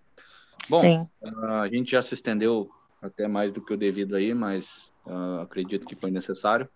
[0.69, 1.09] Bom, Sim.
[1.49, 5.87] a gente já se estendeu até mais do que o devido aí, mas uh, acredito
[5.87, 6.69] que foi necessário.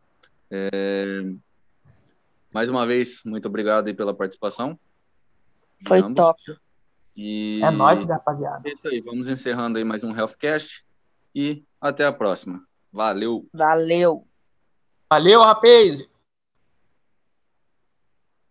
[0.50, 1.22] É...
[2.52, 4.78] Mais uma vez, muito obrigado aí pela participação.
[5.86, 6.40] Foi top.
[7.16, 7.60] E...
[7.62, 8.68] É nóis, rapaziada.
[8.68, 10.85] É isso aí, vamos encerrando aí mais um Healthcast
[11.36, 12.66] e até a próxima.
[12.90, 13.46] Valeu.
[13.52, 14.26] Valeu.
[15.10, 16.02] Valeu, rapaz.